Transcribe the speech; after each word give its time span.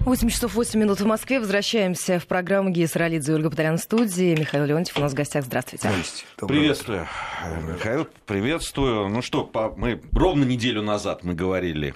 8 0.00 0.28
часов 0.30 0.54
8 0.54 0.80
минут 0.80 0.98
в 1.00 1.06
Москве. 1.06 1.38
Возвращаемся 1.40 2.18
в 2.18 2.26
программу 2.26 2.70
Гея 2.70 2.88
Саралидзе 2.88 3.32
и 3.32 3.34
Ольга 3.34 3.50
Патарян 3.50 3.76
в 3.76 3.80
студии. 3.80 4.34
Михаил 4.34 4.64
Леонтьев 4.64 4.96
у 4.96 5.00
нас 5.00 5.12
в 5.12 5.14
гостях. 5.14 5.44
Здравствуйте. 5.44 5.90
Приветствую. 6.38 7.06
Михаил, 7.68 8.08
приветствую. 8.24 9.08
Ну 9.08 9.20
что, 9.20 9.44
по, 9.44 9.70
мы 9.76 10.00
ровно 10.12 10.44
неделю 10.44 10.82
назад 10.82 11.22
мы 11.22 11.34
говорили 11.34 11.94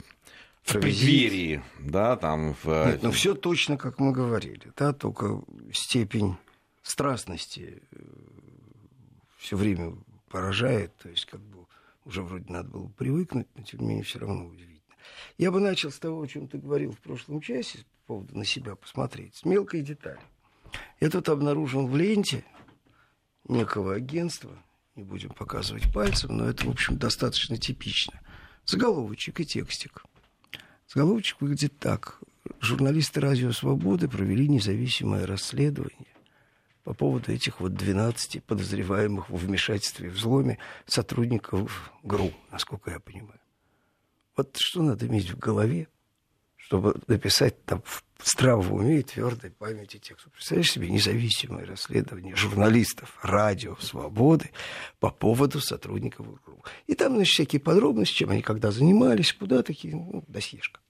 в 0.63 0.73
преддверии, 0.75 1.63
да, 1.79 2.17
там... 2.17 2.55
В... 2.63 2.87
Нет, 2.87 3.03
ну 3.03 3.11
все 3.11 3.35
точно, 3.35 3.77
как 3.77 3.99
мы 3.99 4.13
говорили, 4.13 4.73
да, 4.77 4.93
только 4.93 5.43
степень 5.73 6.37
страстности 6.83 7.83
э, 7.93 7.99
все 9.39 9.57
время 9.57 9.95
поражает, 10.31 10.97
то 10.97 11.11
есть 11.11 11.27
как 11.27 11.41
бы 11.41 11.67
уже 12.07 12.23
вроде 12.23 12.51
надо 12.51 12.71
было 12.71 12.89
привыкнуть, 12.89 13.47
но 13.57 13.63
тем 13.63 13.81
не 13.81 13.87
менее 13.87 14.05
все 14.05 14.21
равно 14.21 14.47
удивительно. 14.47 14.74
Я 15.39 15.51
бы 15.51 15.61
начал 15.61 15.91
с 15.91 15.99
того, 15.99 16.23
о 16.23 16.27
чем 16.27 16.49
ты 16.49 16.59
говорил 16.59 16.93
в 16.93 16.99
прошлом 16.99 17.41
часе, 17.41 17.79
по 18.07 18.15
поводу 18.15 18.37
на 18.37 18.45
себя 18.45 18.77
посмотреть, 18.77 19.37
с 19.37 19.45
мелкой 19.45 19.83
детали. 19.83 20.21
Я 21.01 21.11
тут 21.11 21.29
обнаружил 21.29 21.87
в 21.87 21.97
ленте 21.97 22.45
некого 23.49 23.95
агентства, 23.95 24.51
не 24.95 25.05
будем 25.05 25.31
показывать 25.31 25.93
пальцем, 25.93 26.37
но 26.37 26.49
это, 26.49 26.67
в 26.67 26.71
общем, 26.71 26.99
достаточно 26.99 27.57
типично. 27.57 28.21
Заголовочек 28.65 29.41
и 29.41 29.45
текстик. 29.45 30.05
Заголовочек 30.89 31.41
выглядит 31.41 31.79
так. 31.79 32.21
Журналисты 32.61 33.21
«Радио 33.21 33.53
Свободы» 33.53 34.09
провели 34.09 34.49
независимое 34.49 35.27
расследование 35.27 36.15
по 36.85 36.93
поводу 36.93 37.33
этих 37.33 37.61
вот 37.61 37.75
12 37.75 38.45
подозреваемых 38.45 39.31
в 39.31 39.37
вмешательстве 39.37 40.09
и 40.09 40.11
взломе 40.11 40.59
сотрудников 40.87 41.93
ГРУ, 42.03 42.33
насколько 42.53 42.91
я 42.91 43.01
понимаю. 43.01 43.41
Вот 44.37 44.57
что 44.57 44.83
надо 44.83 45.07
иметь 45.07 45.31
в 45.31 45.39
голове, 45.39 45.89
чтобы 46.57 47.01
написать 47.07 47.65
там 47.65 47.83
в 47.83 48.03
здравом 48.25 48.73
уме 48.73 49.01
и 49.01 49.03
твердой 49.03 49.51
памяти 49.51 49.99
текст. 49.99 50.27
Представляешь 50.31 50.73
себе 50.73 50.89
независимое 50.89 51.67
расследование 51.67 52.35
журналистов 52.35 53.19
радио 53.23 53.77
«Свободы» 53.77 54.51
по 54.99 55.11
поводу 55.11 55.61
сотрудников 55.61 56.27
ГРУ. 56.27 56.65
И 56.87 56.95
там, 56.95 57.17
значит, 57.17 57.35
всякие 57.35 57.61
подробности, 57.61 58.15
чем 58.15 58.31
они 58.31 58.43
когда 58.43 58.71
занимались, 58.71 59.33
куда 59.33 59.63
такие, 59.63 59.95
ну, 59.95 60.25
досьешка. 60.27 60.81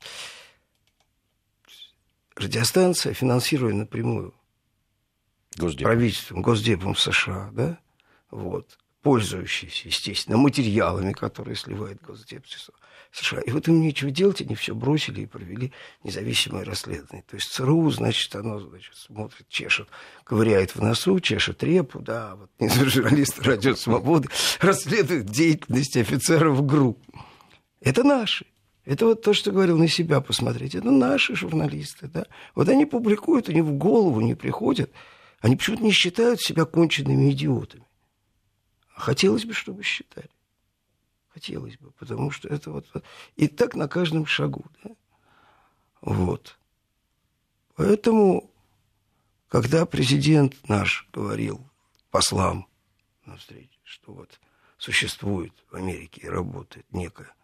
Радиостанция, 2.36 3.12
финансируемая 3.12 3.80
напрямую 3.80 4.34
Госдеп. 5.56 5.84
правительством, 5.84 6.42
Госдепом 6.42 6.97
США, 6.97 7.50
да, 7.52 7.78
вот, 8.30 8.78
пользующиеся, 9.05 9.88
естественно, 9.88 10.38
материалами, 10.38 11.12
которые 11.12 11.56
сливает 11.56 12.00
Госдеп 12.00 12.47
США. 13.12 13.41
И 13.42 13.50
вот 13.52 13.69
им 13.69 13.83
нечего 13.83 14.10
делать, 14.10 14.41
они 14.41 14.55
все 14.55 14.74
бросили 14.74 15.20
и 15.20 15.27
провели 15.27 15.72
независимое 16.02 16.64
расследование. 16.64 17.22
То 17.28 17.36
есть 17.36 17.52
ЦРУ, 17.52 17.91
значит, 17.91 18.34
оно 18.34 18.58
значит, 18.58 18.97
смотрит, 18.97 19.47
чешет, 19.48 19.88
ковыряет 20.25 20.75
в 20.75 20.82
носу, 20.82 21.20
чешет 21.20 21.62
репу, 21.62 22.00
да, 22.00 22.34
вот 22.34 22.50
журналисты 22.88 23.42
Радио 23.42 23.75
Свободы 23.75 24.30
расследуют 24.60 25.27
деятельность 25.27 25.97
офицеров 25.98 26.64
ГРУ. 26.64 26.98
Это 27.82 28.02
наши. 28.05 28.47
Это 28.86 29.05
вот 29.05 29.22
то, 29.22 29.34
что 29.34 29.52
говорил 29.52 29.77
на 29.77 29.86
себя 29.86 30.22
посмотреть. 30.22 30.75
Это 30.75 30.91
наши 30.91 31.36
журналисты, 31.36 32.08
да. 32.08 32.25
Вот 32.55 32.70
они 32.70 32.86
публикуют, 32.86 33.50
они 33.50 33.60
в 33.60 33.72
голову 33.72 34.22
не 34.22 34.34
приходят. 34.34 34.91
Они 35.41 35.56
почему-то 35.56 35.84
не 35.84 35.92
считают 35.92 36.41
себя 36.41 36.64
конченными 36.64 37.30
идиотами. 37.30 37.84
Хотелось 38.95 39.45
бы, 39.45 39.53
чтобы 39.53 39.83
считали. 39.83 40.31
Хотелось 41.28 41.77
бы, 41.78 41.91
потому 41.92 42.31
что 42.31 42.48
это 42.48 42.70
вот... 42.70 42.87
И 43.37 43.48
так 43.48 43.75
на 43.75 43.89
каждом 43.89 44.25
шагу, 44.25 44.64
да? 44.83 44.91
Вот. 46.00 46.59
Поэтому, 47.75 48.50
когда 49.48 49.84
президент 49.84 50.69
наш 50.69 51.09
говорил 51.12 51.69
послам 52.11 52.69
на 53.25 53.37
встрече, 53.37 53.78
что 53.83 54.12
вот 54.12 54.41
существует 54.78 55.53
в 55.71 55.75
Америке 55.75 56.21
и 56.22 56.28
работает 56.28 56.87
некая 56.93 57.34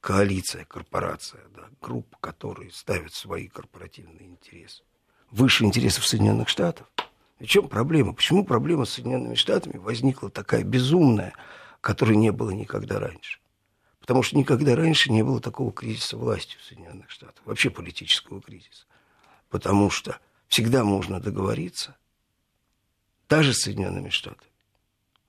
коалиция, 0.00 0.64
корпорация, 0.64 1.46
да, 1.48 1.68
группа, 1.82 2.16
которые 2.20 2.70
ставят 2.70 3.12
свои 3.12 3.48
корпоративные 3.48 4.26
интересы 4.26 4.82
выше 5.30 5.64
интересов 5.64 6.06
Соединенных 6.06 6.48
Штатов. 6.48 6.86
В 7.38 7.46
чем 7.46 7.68
проблема? 7.68 8.12
Почему 8.14 8.44
проблема 8.44 8.84
с 8.84 8.90
Соединенными 8.90 9.34
Штатами 9.34 9.78
возникла 9.78 10.30
такая 10.30 10.64
безумная, 10.64 11.34
которой 11.80 12.16
не 12.16 12.32
было 12.32 12.50
никогда 12.50 12.98
раньше. 12.98 13.38
Потому 14.00 14.22
что 14.22 14.36
никогда 14.36 14.74
раньше 14.74 15.12
не 15.12 15.22
было 15.22 15.40
такого 15.40 15.72
кризиса 15.72 16.16
власти 16.16 16.56
в 16.56 16.64
Соединенных 16.64 17.10
Штатах, 17.10 17.44
вообще 17.44 17.70
политического 17.70 18.40
кризиса. 18.40 18.86
Потому 19.50 19.90
что 19.90 20.18
всегда 20.48 20.82
можно 20.82 21.20
договориться, 21.20 21.96
даже 23.28 23.52
с 23.52 23.60
Соединенными 23.60 24.08
Штатами. 24.08 24.50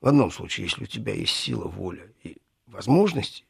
В 0.01 0.07
одном 0.07 0.31
случае, 0.31 0.65
если 0.65 0.83
у 0.83 0.87
тебя 0.87 1.13
есть 1.13 1.35
сила, 1.35 1.67
воля 1.67 2.09
и 2.23 2.37
возможности, 2.67 3.43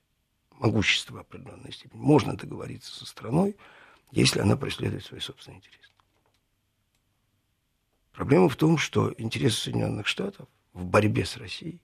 могущество 0.51 1.21
определенной 1.21 1.71
степени, 1.71 2.01
можно 2.01 2.35
договориться 2.35 2.91
со 2.93 3.05
страной, 3.05 3.55
если 4.11 4.39
она 4.39 4.57
преследует 4.57 5.05
свои 5.05 5.19
собственные 5.19 5.59
интересы. 5.59 5.88
Проблема 8.19 8.49
в 8.49 8.57
том, 8.57 8.77
что 8.77 9.15
интересы 9.17 9.61
Соединенных 9.61 10.05
Штатов 10.05 10.49
в 10.73 10.83
борьбе 10.83 11.23
с 11.23 11.37
Россией 11.37 11.79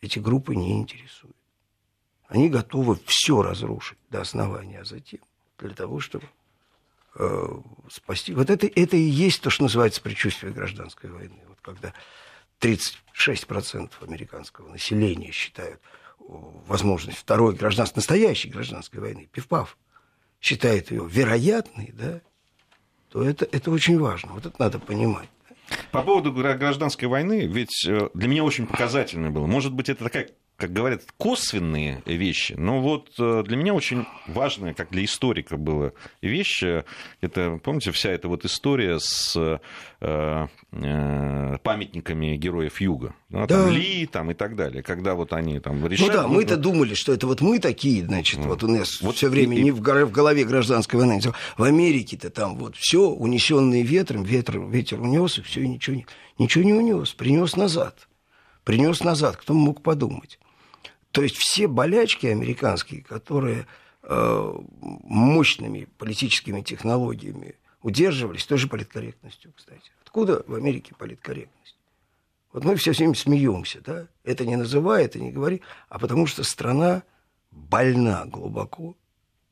эти 0.00 0.20
группы 0.20 0.54
не 0.54 0.78
интересуют. 0.78 1.34
Они 2.28 2.48
готовы 2.48 2.96
все 3.06 3.42
разрушить 3.42 3.98
до 4.08 4.20
основания, 4.20 4.82
а 4.82 4.84
затем 4.84 5.18
для 5.58 5.74
того, 5.74 5.98
чтобы 5.98 6.26
э, 7.16 7.48
спасти. 7.90 8.34
Вот 8.34 8.50
это, 8.50 8.68
это 8.68 8.96
и 8.96 9.00
есть 9.00 9.42
то, 9.42 9.50
что 9.50 9.64
называется 9.64 10.00
предчувствие 10.00 10.52
гражданской 10.52 11.10
войны. 11.10 11.40
Вот 11.48 11.58
когда 11.60 11.92
36% 12.60 13.90
американского 14.02 14.68
населения 14.68 15.32
считают 15.32 15.80
возможность 16.20 17.18
второй 17.18 17.56
гражданской, 17.56 17.96
настоящей 17.96 18.50
гражданской 18.50 19.00
войны, 19.00 19.28
Пивпав, 19.32 19.76
считает 20.40 20.92
ее 20.92 21.04
вероятной, 21.04 21.90
да, 21.94 22.20
то 23.10 23.22
это, 23.22 23.46
это 23.50 23.70
очень 23.70 23.98
важно. 23.98 24.32
Вот 24.32 24.46
это 24.46 24.54
надо 24.58 24.78
понимать. 24.78 25.28
По 25.92 26.02
поводу 26.02 26.32
гражданской 26.32 27.08
войны, 27.08 27.46
ведь 27.46 27.86
э, 27.86 28.08
для 28.14 28.28
меня 28.28 28.42
очень 28.44 28.66
показательно 28.66 29.30
было. 29.30 29.46
Может 29.46 29.72
быть, 29.72 29.88
это 29.88 30.04
такая 30.04 30.28
как 30.60 30.74
говорят, 30.74 31.02
косвенные 31.16 32.02
вещи, 32.04 32.52
но 32.52 32.82
вот 32.82 33.08
э, 33.18 33.42
для 33.46 33.56
меня 33.56 33.72
очень 33.72 34.04
важная, 34.26 34.74
как 34.74 34.90
для 34.90 35.04
историка 35.06 35.56
была 35.56 35.92
вещь, 36.20 36.62
э, 36.62 36.84
это, 37.22 37.58
помните, 37.64 37.92
вся 37.92 38.10
эта 38.10 38.28
вот 38.28 38.44
история 38.44 38.98
с 39.00 39.58
э, 40.00 40.46
памятниками 41.62 42.36
героев 42.36 42.78
Юга, 42.82 43.14
ну, 43.30 43.46
да. 43.46 43.64
там 43.64 43.70
Ли 43.70 44.06
там, 44.06 44.30
и 44.30 44.34
так 44.34 44.54
далее, 44.54 44.82
когда 44.82 45.14
вот 45.14 45.32
они 45.32 45.60
там 45.60 45.84
решают... 45.86 46.14
Ну 46.14 46.20
да, 46.20 46.28
мы-то 46.28 46.56
вот... 46.56 46.62
думали, 46.62 46.92
что 46.92 47.14
это 47.14 47.26
вот 47.26 47.40
мы 47.40 47.58
такие, 47.58 48.04
значит, 48.04 48.40
mm. 48.40 48.46
вот 48.46 48.62
у 48.62 48.68
нас 48.68 49.00
вот 49.00 49.16
все 49.16 49.30
время 49.30 49.56
и... 49.56 49.62
не 49.62 49.70
в 49.70 49.80
голове 49.80 50.44
гражданской 50.44 51.00
войны, 51.00 51.22
в 51.56 51.62
Америке-то 51.62 52.28
там 52.28 52.56
вот 52.58 52.76
все 52.76 53.08
унесенные 53.08 53.82
ветром, 53.82 54.24
ветер, 54.24 54.60
ветер 54.60 55.00
унес, 55.00 55.38
и 55.38 55.42
все, 55.42 55.66
ничего 55.66 55.96
не, 55.96 56.06
ничего 56.38 56.64
не 56.64 56.74
унес, 56.74 57.14
принес 57.14 57.56
назад. 57.56 58.06
Принес 58.64 59.02
назад, 59.02 59.36
кто 59.36 59.54
мог 59.54 59.82
подумать. 59.82 60.38
То 61.12 61.22
есть 61.22 61.36
все 61.36 61.66
болячки 61.66 62.26
американские, 62.26 63.02
которые 63.02 63.66
э, 64.02 64.52
мощными 64.80 65.88
политическими 65.98 66.60
технологиями 66.60 67.56
удерживались, 67.82 68.46
тоже 68.46 68.68
политкорректностью, 68.68 69.52
кстати. 69.56 69.90
Откуда 70.02 70.44
в 70.46 70.54
Америке 70.54 70.94
политкорректность? 70.96 71.76
Вот 72.52 72.64
мы 72.64 72.76
все 72.76 72.92
с 72.92 72.96
смеемся, 72.96 73.80
да? 73.80 74.08
Это 74.24 74.44
не 74.44 74.56
называй, 74.56 75.04
это 75.04 75.18
не 75.20 75.30
говори, 75.30 75.62
а 75.88 75.98
потому 75.98 76.26
что 76.26 76.42
страна 76.42 77.02
больна 77.50 78.24
глубоко 78.26 78.96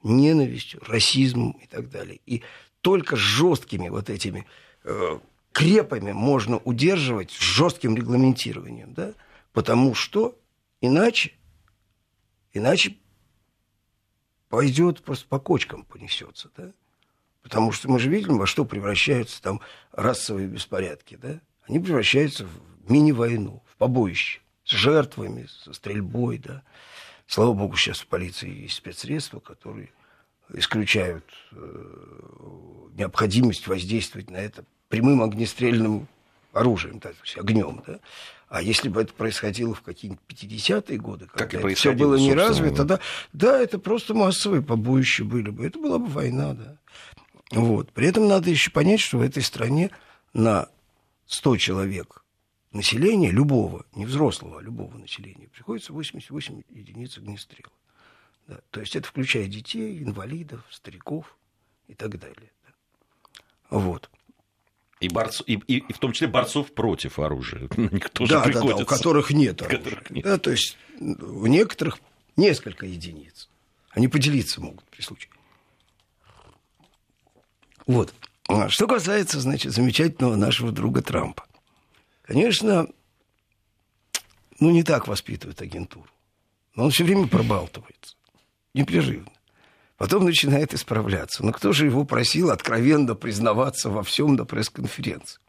ненавистью, 0.02 0.80
расизмом 0.86 1.52
и 1.52 1.66
так 1.66 1.90
далее. 1.90 2.20
И 2.26 2.42
только 2.80 3.16
жесткими 3.16 3.88
вот 3.88 4.10
этими 4.10 4.46
э, 4.84 5.18
крепами 5.52 6.12
можно 6.12 6.58
удерживать 6.58 7.32
жестким 7.32 7.96
регламентированием, 7.96 8.94
да? 8.94 9.14
Потому 9.52 9.94
что 9.94 10.36
иначе 10.80 11.32
Иначе 12.52 12.96
пойдет 14.48 15.02
просто 15.02 15.26
по 15.28 15.38
кочкам 15.38 15.84
понесется, 15.84 16.50
да? 16.56 16.72
Потому 17.42 17.72
что 17.72 17.88
мы 17.88 17.98
же 17.98 18.10
видим, 18.10 18.38
во 18.38 18.46
что 18.46 18.64
превращаются 18.64 19.40
там 19.40 19.60
расовые 19.92 20.48
беспорядки, 20.48 21.16
да? 21.16 21.40
Они 21.66 21.78
превращаются 21.78 22.46
в 22.46 22.90
мини-войну, 22.90 23.62
в 23.66 23.76
побоище, 23.76 24.40
с 24.64 24.70
жертвами, 24.70 25.46
со 25.46 25.72
стрельбой, 25.72 26.38
да? 26.38 26.62
Слава 27.26 27.52
богу, 27.52 27.76
сейчас 27.76 28.00
в 28.00 28.06
полиции 28.06 28.62
есть 28.62 28.76
спецсредства, 28.76 29.40
которые 29.40 29.90
исключают 30.54 31.24
э, 31.52 32.88
необходимость 32.94 33.66
воздействовать 33.66 34.30
на 34.30 34.38
это 34.38 34.64
прямым 34.88 35.22
огнестрельным 35.22 36.08
оружием, 36.52 37.00
есть 37.22 37.38
огнем, 37.38 37.82
да. 37.86 38.00
А 38.48 38.62
если 38.62 38.88
бы 38.88 39.02
это 39.02 39.12
происходило 39.12 39.74
в 39.74 39.82
какие-нибудь 39.82 40.22
50-е 40.26 40.98
годы, 40.98 41.26
когда 41.26 41.60
как 41.60 41.74
все 41.74 41.92
было 41.92 42.14
не 42.16 42.32
развито, 42.32 42.84
да, 42.84 43.00
да, 43.32 43.60
это 43.60 43.78
просто 43.78 44.14
массовые 44.14 44.62
побоища 44.62 45.24
были 45.24 45.50
бы. 45.50 45.66
Это 45.66 45.78
была 45.78 45.98
бы 45.98 46.06
война, 46.06 46.54
да. 46.54 46.78
Вот. 47.50 47.92
При 47.92 48.06
этом 48.08 48.26
надо 48.26 48.50
еще 48.50 48.70
понять, 48.70 49.00
что 49.00 49.18
в 49.18 49.22
этой 49.22 49.42
стране 49.42 49.90
на 50.32 50.68
100 51.26 51.56
человек 51.58 52.24
населения, 52.72 53.30
любого, 53.30 53.84
не 53.94 54.06
взрослого, 54.06 54.60
а 54.60 54.62
любого 54.62 54.96
населения, 54.96 55.48
приходится 55.48 55.92
88 55.92 56.62
единиц 56.70 57.18
огнестрела. 57.18 57.72
Да. 58.46 58.60
То 58.70 58.80
есть 58.80 58.96
это 58.96 59.06
включая 59.06 59.46
детей, 59.46 60.02
инвалидов, 60.02 60.62
стариков 60.70 61.36
и 61.86 61.94
так 61.94 62.18
далее. 62.18 62.50
Да. 62.66 63.78
Вот. 63.78 64.10
И, 65.00 65.08
борц... 65.08 65.42
и, 65.46 65.54
и, 65.66 65.78
и 65.78 65.92
в 65.92 65.98
том 65.98 66.12
числе 66.12 66.26
борцов 66.26 66.72
против 66.72 67.18
оружия. 67.18 67.68
Никто 67.76 68.26
да, 68.26 68.44
же 68.44 68.52
да, 68.52 68.60
да, 68.60 68.76
у 68.76 68.84
которых 68.84 69.30
нет 69.30 69.62
оружия. 69.62 69.78
Которых 69.78 70.10
нет. 70.10 70.24
Да, 70.24 70.38
то 70.38 70.50
есть 70.50 70.76
у 70.98 71.46
некоторых 71.46 71.98
несколько 72.36 72.86
единиц. 72.86 73.48
Они 73.90 74.08
поделиться 74.08 74.60
могут 74.60 74.84
при 74.90 75.02
случае. 75.02 75.30
Вот. 77.86 78.12
А 78.48 78.68
что 78.68 78.86
касается, 78.86 79.40
значит, 79.40 79.72
замечательного 79.72 80.36
нашего 80.36 80.72
друга 80.72 81.02
Трампа. 81.02 81.46
Конечно, 82.22 82.88
ну, 84.60 84.70
не 84.70 84.82
так 84.82 85.08
воспитывают 85.08 85.60
агентуру. 85.62 86.08
Но 86.74 86.84
он 86.84 86.90
все 86.90 87.04
время 87.04 87.26
пробалтывается. 87.26 88.16
Непрерывно. 88.74 89.32
Потом 89.98 90.24
начинает 90.24 90.72
исправляться. 90.72 91.44
Но 91.44 91.52
кто 91.52 91.72
же 91.72 91.84
его 91.84 92.04
просил 92.04 92.50
откровенно 92.50 93.16
признаваться 93.16 93.90
во 93.90 94.04
всем 94.04 94.36
на 94.36 94.44
пресс-конференции? 94.46 95.40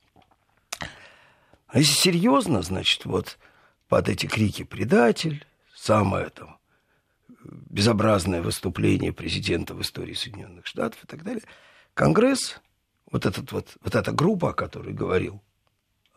А 1.68 1.78
если 1.78 1.94
серьезно, 1.94 2.64
значит, 2.64 3.06
вот 3.06 3.38
под 3.88 4.10
эти 4.10 4.26
крики 4.26 4.64
«предатель», 4.64 5.46
самое 5.76 6.30
там 6.30 6.58
безобразное 7.44 8.42
выступление 8.42 9.14
президента 9.14 9.76
в 9.76 9.82
истории 9.82 10.16
Соединенных 10.16 10.66
Штатов 10.66 11.04
и 11.04 11.08
так 11.08 11.24
далее, 11.24 11.44
Конгресс, 11.94 12.60
вот, 13.12 13.28
этот 13.28 13.52
вот, 13.52 13.78
вот 13.82 13.94
эта 13.94 14.12
группа, 14.12 14.50
о 14.50 14.54
которой 14.54 14.94
говорил, 14.94 15.44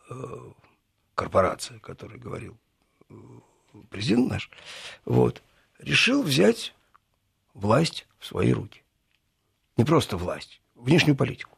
э, 0.09 0.13
корпорация, 1.13 1.77
о 1.77 1.79
которой 1.79 2.17
говорил 2.17 2.57
э, 3.09 3.13
президент 3.91 4.31
наш, 4.31 4.49
вот, 5.05 5.43
решил 5.77 6.23
взять 6.23 6.73
власть 7.53 8.07
в 8.19 8.25
свои 8.25 8.51
руки. 8.51 8.83
Не 9.77 9.85
просто 9.85 10.17
власть, 10.17 10.61
внешнюю 10.75 11.15
политику. 11.15 11.57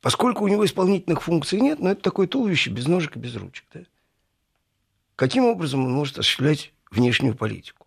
Поскольку 0.00 0.44
у 0.44 0.48
него 0.48 0.64
исполнительных 0.64 1.22
функций 1.22 1.60
нет, 1.60 1.80
но 1.80 1.90
это 1.90 2.02
такое 2.02 2.26
туловище 2.26 2.70
без 2.70 2.86
ножек 2.86 3.16
и 3.16 3.18
без 3.18 3.34
ручек. 3.34 3.64
Да? 3.72 3.80
Каким 5.16 5.44
образом 5.44 5.84
он 5.84 5.92
может 5.92 6.18
осуществлять 6.18 6.72
внешнюю 6.90 7.34
политику, 7.34 7.86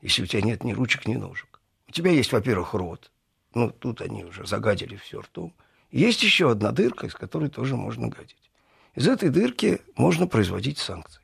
если 0.00 0.22
у 0.22 0.26
тебя 0.26 0.42
нет 0.42 0.64
ни 0.64 0.72
ручек, 0.72 1.06
ни 1.06 1.16
ножек? 1.16 1.60
У 1.88 1.92
тебя 1.92 2.10
есть, 2.10 2.32
во-первых, 2.32 2.72
рот. 2.72 3.10
Ну, 3.52 3.70
тут 3.70 4.00
они 4.00 4.24
уже 4.24 4.46
загадили 4.46 4.96
все 4.96 5.20
ртом. 5.20 5.52
Есть 5.90 6.22
еще 6.22 6.50
одна 6.50 6.70
дырка, 6.70 7.06
из 7.06 7.14
которой 7.14 7.50
тоже 7.50 7.76
можно 7.76 8.08
гадить. 8.08 8.50
Из 8.94 9.06
этой 9.08 9.28
дырки 9.28 9.80
можно 9.96 10.26
производить 10.26 10.78
санкции. 10.78 11.20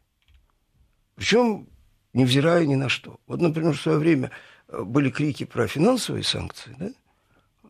Причем 1.14 1.68
невзирая 2.12 2.66
ни 2.66 2.74
на 2.74 2.88
что. 2.88 3.20
Вот, 3.26 3.40
например, 3.40 3.74
в 3.74 3.80
свое 3.80 3.98
время 3.98 4.32
были 4.68 5.10
крики 5.10 5.44
про 5.44 5.66
финансовые 5.66 6.24
санкции, 6.24 6.74
да? 6.78 6.90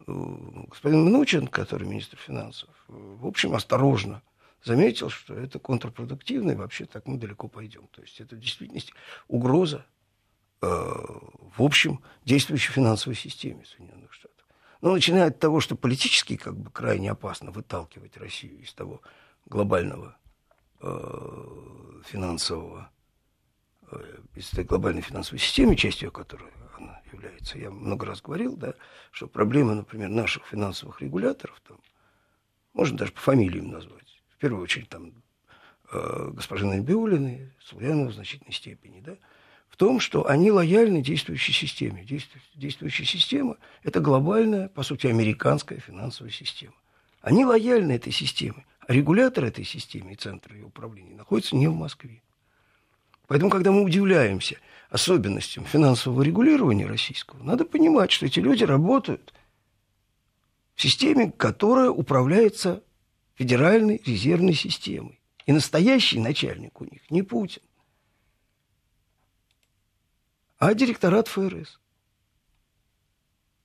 господин 0.07 1.05
Мнучин, 1.05 1.49
который 1.49 1.87
министр 1.87 2.17
финансов, 2.17 2.69
в 2.89 3.27
общем, 3.27 3.55
осторожно 3.55 4.23
заметил, 4.65 5.11
что 5.11 5.35
это 5.35 5.59
контрпродуктивно, 5.59 6.53
и 6.53 6.57
вообще 6.57 6.87
так 6.87 7.07
мы 7.07 7.17
далеко 7.19 7.49
пойдем. 7.49 7.87
То 7.89 8.03
есть 8.03 8.21
это 8.21 8.37
в 8.37 8.41
действительности 8.41 8.93
угроза 9.29 9.87
э, 10.63 10.67
в 10.67 11.63
общем 11.63 12.03
действующей 12.25 12.73
финансовой 12.73 13.17
системе 13.17 13.65
Соединенных 13.65 14.13
Штатов. 14.13 14.45
Но 14.81 14.93
начиная 14.93 15.29
от 15.29 15.39
того, 15.39 15.61
что 15.61 15.77
политически 15.77 16.37
как 16.37 16.57
бы 16.57 16.71
крайне 16.71 17.11
опасно 17.11 17.51
выталкивать 17.51 18.17
Россию 18.17 18.61
из 18.61 18.73
того 18.73 19.03
глобального 19.47 20.17
э, 20.81 22.01
финансового, 22.05 22.91
э, 22.91 22.96
из 24.35 24.53
этой 24.53 24.65
глобальной 24.65 25.03
финансовой 25.03 25.39
системы, 25.39 25.77
частью 25.77 26.11
которой 26.13 26.51
она 26.77 27.01
является. 27.13 27.59
Я 27.59 27.71
много 27.71 28.07
раз 28.07 28.21
говорил, 28.21 28.57
да, 28.57 28.75
что 29.11 29.27
проблема, 29.27 29.75
например, 29.75 30.09
наших 30.09 30.47
финансовых 30.47 31.01
регуляторов, 31.01 31.61
там, 31.67 31.79
можно 32.75 32.99
даже 32.99 33.13
по 33.13 33.21
фамилиям 33.21 33.71
назвать, 33.71 34.23
в 34.31 34.37
первую 34.39 34.63
очередь 34.63 34.89
там 34.89 35.13
э, 35.93 36.31
госпожи 36.33 36.67
Набиулиной, 36.67 37.53
Славянова 37.65 38.09
в 38.09 38.15
значительной 38.15 38.53
степени, 38.53 39.01
да, 39.01 39.17
в 39.69 39.77
том, 39.77 40.01
что 40.01 40.29
они 40.29 40.51
лояльны 40.51 41.03
действующей 41.03 41.53
системе. 41.53 42.05
Действу, 42.05 42.41
действующая 42.55 43.05
система– 43.05 43.57
это 43.83 44.01
глобальная, 44.01 44.69
по 44.69 44.83
сути, 44.83 45.07
американская 45.07 45.81
финансовая 45.81 46.33
система. 46.33 46.75
Они 47.21 47.45
лояльны 47.45 47.93
этой 47.93 48.13
системе, 48.13 48.65
а 48.87 48.93
регулятор 48.93 49.45
этой 49.45 49.65
системы 49.65 50.13
и 50.13 50.17
центр 50.17 50.55
ее 50.55 50.65
управления 50.65 51.15
находится 51.15 51.57
не 51.57 51.67
в 51.67 51.75
Москве. 51.75 52.23
Поэтому, 53.27 53.51
когда 53.51 53.73
мы 53.73 53.83
удивляемся– 53.83 54.59
особенностям 54.89 55.65
финансового 55.65 56.23
регулирования 56.23 56.87
российского, 56.87 57.43
надо 57.43 57.65
понимать, 57.65 58.11
что 58.11 58.27
эти 58.27 58.41
люди 58.41 58.65
работают 58.65 59.35
в 60.75 60.83
системе, 60.83 61.33
которая 61.33 61.91
управляется 61.91 62.83
Федеральной 63.35 64.01
резервной 64.05 64.55
системой. 64.55 65.21
И 65.47 65.53
настоящий 65.53 66.19
начальник 66.19 66.81
у 66.81 66.85
них 66.85 67.11
не 67.11 67.23
Путин, 67.23 67.63
а 70.59 70.75
директорат 70.75 71.29
ФРС. 71.29 71.79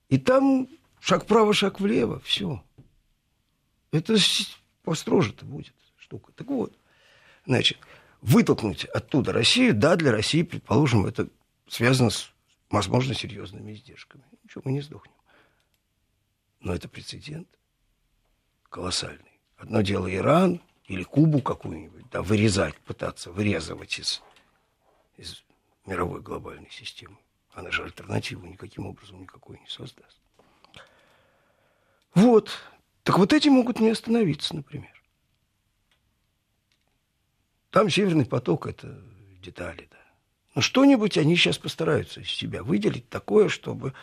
И 0.10 0.18
там 0.18 0.68
шаг 1.00 1.24
вправо, 1.24 1.54
шаг 1.54 1.80
влево, 1.80 2.20
все. 2.20 2.64
Это 3.92 4.18
построже-то 4.84 5.46
будет 5.46 5.74
штука. 5.98 6.34
Так 6.34 6.48
вот, 6.48 6.78
значит, 7.46 7.78
вытолкнуть 8.22 8.86
оттуда 8.86 9.34
Россию, 9.34 9.74
да, 9.74 9.96
для 9.96 10.12
России, 10.12 10.44
предположим, 10.44 11.06
это 11.06 11.28
связано 11.68 12.10
с, 12.10 12.32
возможно, 12.70 13.14
серьезными 13.14 13.74
издержками. 13.74 14.24
Ничего, 14.44 14.62
мы 14.66 14.72
не 14.72 14.82
сдохнем. 14.82 15.16
Но 16.60 16.74
это 16.74 16.88
прецедент 16.88 17.48
колоссальный. 18.70 19.40
Одно 19.58 19.82
дело 19.82 20.14
Иран 20.14 20.62
или 20.86 21.04
Кубу 21.04 21.42
какую-нибудь, 21.42 22.10
да, 22.12 22.22
вырезать, 22.22 22.76
пытаться 22.80 23.32
вырезывать 23.32 24.00
из, 24.00 24.22
из 25.18 25.44
мировой 25.86 26.22
глобальной 26.22 26.70
системы. 26.70 27.18
Она 27.54 27.72
же 27.72 27.84
альтернативу 27.84 28.46
никаким 28.46 28.88
образом 28.88 29.22
никакой 29.22 29.60
не 29.60 29.68
создаст. 29.68 30.20
Вот. 32.14 32.52
Так 33.04 33.18
вот 33.18 33.34
эти 33.34 33.50
могут 33.50 33.80
не 33.80 33.90
остановиться, 33.90 34.56
например. 34.56 35.01
Там 37.72 37.90
Северный 37.90 38.26
поток– 38.26 38.68
это 38.68 39.02
детали, 39.42 39.88
да. 39.90 39.98
Но 40.54 40.62
что-нибудь 40.62 41.18
они 41.18 41.36
сейчас 41.38 41.58
постараются 41.58 42.20
из 42.20 42.30
себя 42.30 42.62
выделить 42.64 43.10
такое, 43.10 43.48
чтобы 43.48 43.94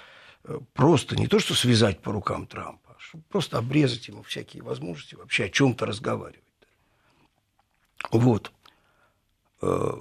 э, 0.45 0.59
просто 0.73 1.15
не 1.17 1.27
то, 1.27 1.39
что 1.39 1.55
связать 1.55 2.01
по 2.01 2.11
рукам 2.11 2.47
Трампа, 2.47 2.97
а 2.97 3.01
чтобы 3.01 3.25
просто 3.29 3.59
обрезать 3.59 4.09
ему 4.09 4.23
всякие 4.23 4.63
возможности 4.63 5.15
вообще 5.15 5.45
о 5.45 5.51
чем-то 5.51 5.85
разговаривать. 5.85 6.43
Вот. 8.11 8.51
Э, 9.61 9.93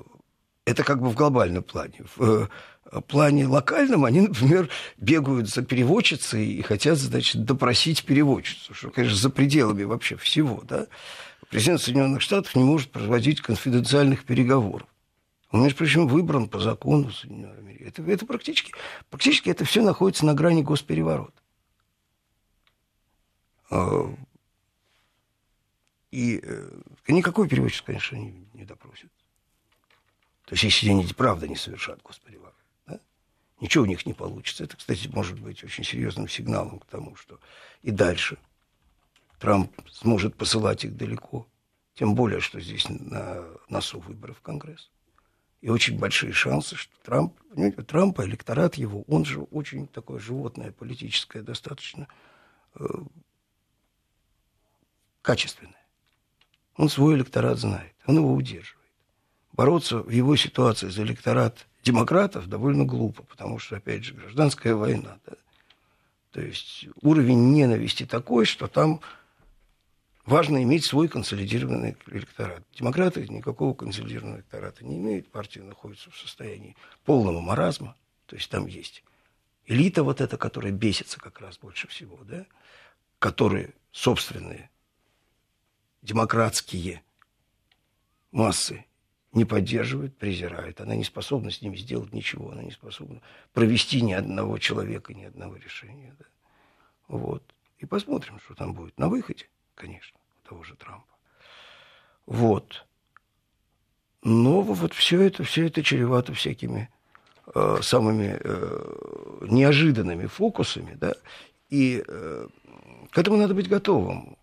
это 0.63 0.83
как 0.85 1.01
бы 1.01 1.09
в 1.09 1.15
глобальном 1.15 1.63
плане. 1.63 2.05
В 2.15 2.49
э, 2.89 3.01
плане 3.01 3.47
локальном 3.47 4.05
они, 4.05 4.21
например, 4.29 4.69
бегают 4.95 5.49
за 5.49 5.61
переводчицей 5.61 6.45
и 6.53 6.61
хотят, 6.61 6.97
значит, 6.97 7.43
допросить 7.43 8.05
переводчицу, 8.05 8.73
что, 8.73 8.91
конечно, 8.91 9.17
за 9.17 9.29
пределами 9.29 9.83
вообще 9.83 10.15
всего, 10.15 10.61
да 10.63 10.87
президент 11.49 11.81
Соединенных 11.81 12.21
Штатов 12.21 12.55
не 12.55 12.63
может 12.63 12.91
проводить 12.91 13.41
конфиденциальных 13.41 14.25
переговоров. 14.25 14.87
Он, 15.51 15.63
между 15.63 15.77
прочим, 15.77 16.07
выбран 16.07 16.49
по 16.49 16.59
закону 16.59 17.11
Соединенных 17.11 17.57
Америки. 17.59 17.83
Это, 17.83 18.01
это 18.03 18.25
практически, 18.25 18.73
практически 19.09 19.49
это 19.49 19.63
все 19.65 19.81
находится 19.81 20.25
на 20.25 20.33
грани 20.33 20.61
госпереворота. 20.61 21.41
А, 23.69 24.13
и 26.11 26.39
э, 26.41 26.81
никакой 27.07 27.47
переводчик, 27.47 27.85
конечно, 27.85 28.15
не, 28.15 28.47
не 28.53 28.65
допросит. 28.65 29.11
То 30.45 30.53
есть, 30.53 30.63
если 30.63 30.89
они 30.89 31.05
правда 31.15 31.47
не 31.47 31.55
совершат 31.55 32.01
госпереворот, 32.01 32.55
да? 32.85 32.99
ничего 33.59 33.83
у 33.83 33.87
них 33.87 34.05
не 34.05 34.13
получится. 34.13 34.63
Это, 34.63 34.77
кстати, 34.77 35.07
может 35.07 35.39
быть 35.39 35.63
очень 35.63 35.83
серьезным 35.83 36.29
сигналом 36.29 36.79
к 36.79 36.85
тому, 36.85 37.15
что 37.15 37.39
и 37.83 37.91
дальше 37.91 38.37
Трамп 39.39 39.71
сможет 39.91 40.35
посылать 40.35 40.83
их 40.85 40.95
далеко. 40.95 41.47
Тем 41.93 42.15
более, 42.15 42.39
что 42.39 42.59
здесь 42.59 42.87
на 42.89 43.43
носу 43.69 43.99
выборов 43.99 44.37
в 44.37 44.41
Конгресс. 44.41 44.89
И 45.61 45.69
очень 45.69 45.97
большие 45.97 46.31
шансы, 46.31 46.75
что 46.75 46.93
Трамп, 47.03 47.33
Трампа, 47.87 48.25
электорат 48.25 48.75
его, 48.75 49.03
он 49.07 49.25
же 49.25 49.41
очень 49.41 49.87
такое 49.87 50.19
животное 50.19 50.71
политическое, 50.71 51.41
достаточно 51.41 52.07
э, 52.75 52.85
качественное. 55.23 55.73
Он 56.75 56.89
свой 56.89 57.15
электорат 57.15 57.57
знает, 57.57 57.95
он 58.05 58.17
его 58.17 58.33
удерживает. 58.33 58.77
Бороться 59.51 59.97
в 59.97 60.11
его 60.11 60.35
ситуации 60.35 60.89
за 60.89 61.01
электорат 61.01 61.65
демократов 61.83 62.47
довольно 62.47 62.85
глупо, 62.85 63.23
потому 63.23 63.57
что, 63.57 63.77
опять 63.77 64.03
же, 64.03 64.13
гражданская 64.13 64.75
война. 64.75 65.17
Да? 65.25 65.33
То 66.31 66.41
есть 66.41 66.85
уровень 67.01 67.51
ненависти 67.51 68.05
такой, 68.05 68.45
что 68.45 68.67
там 68.67 69.01
важно 70.27 70.61
иметь 70.61 70.85
свой 70.85 71.07
консолидированный 71.07 71.97
электорат. 72.07 72.63
Демократы 72.73 73.27
никакого 73.27 73.73
консолидированного 73.73 74.37
электората 74.37 74.85
не 74.85 74.97
имеют. 74.97 75.31
Партия 75.31 75.63
находится 75.63 76.11
в 76.11 76.17
состоянии 76.17 76.75
полного 77.05 77.39
маразма. 77.39 77.95
То 78.27 78.35
есть 78.35 78.51
там 78.51 78.67
есть 78.67 79.03
элита 79.65 80.03
вот 80.03 80.21
эта, 80.21 80.37
которая 80.37 80.71
бесится 80.71 81.19
как 81.19 81.41
раз 81.41 81.57
больше 81.57 81.87
всего, 81.87 82.19
да, 82.23 82.45
которые 83.19 83.73
собственные 83.91 84.69
демократские 86.01 87.01
массы 88.31 88.85
не 89.33 89.45
поддерживает, 89.45 90.17
презирает. 90.17 90.81
Она 90.81 90.95
не 90.95 91.03
способна 91.03 91.51
с 91.51 91.61
ними 91.61 91.75
сделать 91.75 92.13
ничего. 92.13 92.51
Она 92.51 92.63
не 92.63 92.71
способна 92.71 93.21
провести 93.53 94.01
ни 94.01 94.13
одного 94.13 94.57
человека, 94.57 95.13
ни 95.13 95.23
одного 95.23 95.55
решения. 95.55 96.15
Да. 96.17 96.25
Вот. 97.07 97.43
И 97.79 97.85
посмотрим, 97.85 98.39
что 98.39 98.55
там 98.55 98.73
будет 98.73 98.97
на 98.97 99.09
выходе, 99.09 99.47
конечно, 99.77 100.17
у 100.43 100.47
того 100.49 100.63
же 100.63 100.75
Трампа. 100.75 101.05
Вот. 102.25 102.85
Но 104.23 104.61
вот 104.61 104.93
все 104.93 105.21
это, 105.21 105.43
все 105.43 105.67
это 105.67 105.83
чревато 105.83 106.33
всякими 106.33 106.89
э, 107.53 107.79
самыми 107.81 108.37
э, 108.39 109.37
неожиданными 109.47 110.25
фокусами, 110.25 110.95
да, 110.95 111.13
и 111.69 112.03
э, 112.05 112.47
к 113.11 113.17
этому 113.17 113.37
надо 113.37 113.53
быть 113.53 113.69
готовым. 113.69 114.35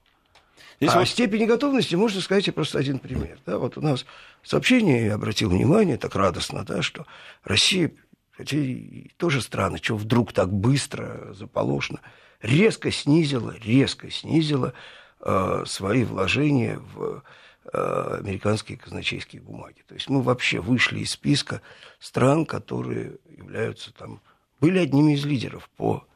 Здесь 0.81 0.95
а 0.95 1.01
вот... 1.01 1.09
степени 1.09 1.45
готовности 1.45 1.95
можно 1.97 2.21
сказать 2.21 2.47
я 2.47 2.53
просто 2.53 2.79
один 2.79 2.99
пример. 2.99 3.39
Да, 3.45 3.59
вот 3.59 3.77
у 3.77 3.81
нас 3.81 4.07
сообщение, 4.43 5.07
я 5.07 5.15
обратил 5.15 5.51
внимание, 5.51 5.99
так 5.99 6.15
радостно, 6.15 6.65
да, 6.65 6.83
что 6.83 7.07
Россия, 7.43 7.93
хотя 8.33 8.57
и 8.57 9.09
тоже 9.17 9.43
странно, 9.43 9.79
что 9.79 9.97
вдруг 9.97 10.33
так 10.33 10.53
быстро, 10.53 11.35
заполошно, 11.35 12.01
резко 12.41 12.91
снизила, 12.91 13.55
резко 13.63 14.11
снизила 14.11 14.73
свои 15.67 16.05
вложения 16.05 16.79
в 16.95 17.23
э, 17.73 18.19
американские 18.21 18.79
казначейские 18.79 19.43
бумаги. 19.43 19.83
То 19.87 19.95
есть 19.95 20.09
мы 20.09 20.23
вообще 20.23 20.61
вышли 20.61 21.01
из 21.01 21.13
списка 21.13 21.63
стран, 21.99 22.47
которые 22.47 23.17
являются 23.37 23.93
там, 23.93 24.21
были 24.61 24.79
одними 24.79 25.13
из 25.13 25.25
лидеров 25.25 25.69
по... 25.77 26.07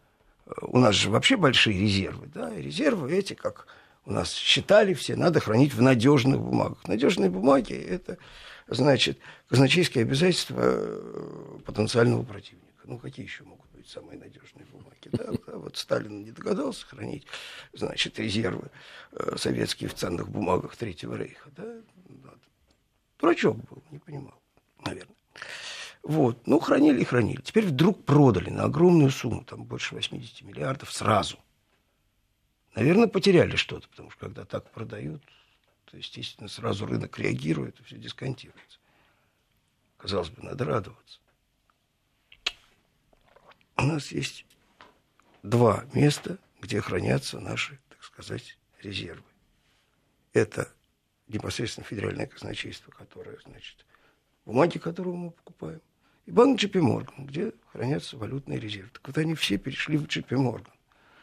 Э, 0.46 0.50
у 0.62 0.78
нас 0.78 0.94
же 0.94 1.10
вообще 1.10 1.36
большие 1.36 1.78
резервы, 1.78 2.28
да, 2.32 2.54
и 2.54 2.62
резервы 2.62 3.12
эти, 3.12 3.34
как 3.34 3.66
у 4.04 4.12
нас 4.12 4.32
считали 4.32 4.94
все, 4.94 5.16
надо 5.16 5.40
хранить 5.40 5.74
в 5.74 5.82
надежных 5.82 6.40
бумагах. 6.40 6.86
Надежные 6.86 7.30
бумаги– 7.30 7.72
это, 7.74 8.18
значит, 8.66 9.18
казначейские 9.48 10.02
обязательства 10.02 10.60
э, 10.60 11.58
потенциального 11.64 12.22
противника. 12.22 12.82
Ну, 12.84 12.98
какие 12.98 13.26
еще 13.26 13.44
могут 13.44 13.67
быть 13.88 13.90
самые 13.90 14.18
надежные 14.18 14.66
бумаги? 14.66 15.08
Да? 15.12 15.56
Вот 15.58 15.76
Сталин 15.76 16.24
не 16.24 16.30
догадался 16.30 16.86
хранить, 16.86 17.26
значит, 17.72 18.18
резервы 18.18 18.70
э, 19.12 19.36
советские 19.36 19.88
в 19.88 19.94
ценных 19.94 20.28
бумагах 20.28 20.76
Третьего 20.76 21.14
Рейха. 21.14 21.50
Да? 21.56 21.74
Дурачок 23.18 23.56
был, 23.56 23.82
не 23.90 23.98
понимал, 23.98 24.40
наверное. 24.84 25.16
Вот. 26.02 26.46
Ну, 26.46 26.60
хранили 26.60 27.00
и 27.00 27.04
хранили. 27.04 27.40
Теперь 27.40 27.66
вдруг 27.66 28.04
продали 28.04 28.50
на 28.50 28.64
огромную 28.64 29.10
сумму, 29.10 29.44
там 29.44 29.64
больше 29.64 29.94
80 29.94 30.42
миллиардов 30.42 30.92
сразу– 30.92 31.38
Наверное, 32.74 33.08
потеряли 33.08 33.56
что-то, 33.56 33.88
потому 33.88 34.08
что 34.10 34.20
когда 34.20 34.44
так 34.44 34.70
продают, 34.70 35.20
то, 35.86 35.96
естественно, 35.96 36.48
сразу 36.48 36.86
рынок 36.86 37.18
реагирует 37.18 37.80
и 37.80 37.82
все 37.82 37.96
дисконтируется. 37.96 38.78
Казалось 39.96 40.30
бы, 40.30 40.44
надо 40.44 40.64
радоваться. 40.64 41.18
У 43.78 43.82
нас 43.82 44.10
есть 44.10 44.44
два 45.44 45.84
места, 45.94 46.38
где 46.60 46.80
хранятся 46.80 47.38
наши, 47.38 47.78
так 47.88 48.02
сказать, 48.02 48.58
резервы. 48.82 49.22
Это 50.32 50.68
непосредственно 51.28 51.86
федеральное 51.86 52.26
казначейство, 52.26 52.90
которое, 52.90 53.38
значит, 53.46 53.86
бумаги 54.44 54.78
которого 54.78 55.14
мы 55.14 55.30
покупаем, 55.30 55.80
и 56.26 56.32
банк 56.32 56.60
JP 56.60 56.72
Morgan, 56.80 57.26
где 57.26 57.52
хранятся 57.72 58.16
валютные 58.16 58.58
резервы. 58.58 58.90
Так 58.92 59.06
вот 59.06 59.16
они 59.16 59.36
все 59.36 59.58
перешли 59.58 59.96
в 59.96 60.06
JP 60.06 60.28
Morgan. 60.30 60.72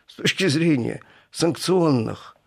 С 0.07 0.15
точки 0.15 0.47
зрения 0.47 1.03
санкционных 1.31 2.38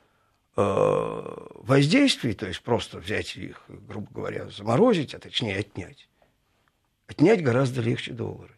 э, 0.56 0.62
воздействий, 0.62 2.32
то 2.32 2.46
есть 2.46 2.62
просто 2.62 2.98
взять 2.98 3.36
их, 3.36 3.62
грубо 3.68 4.08
говоря, 4.10 4.48
заморозить, 4.48 5.14
а 5.14 5.18
точнее 5.18 5.58
отнять, 5.58 6.08
отнять 7.06 7.42
гораздо 7.42 7.82
легче 7.82 8.12
доллары. 8.12 8.57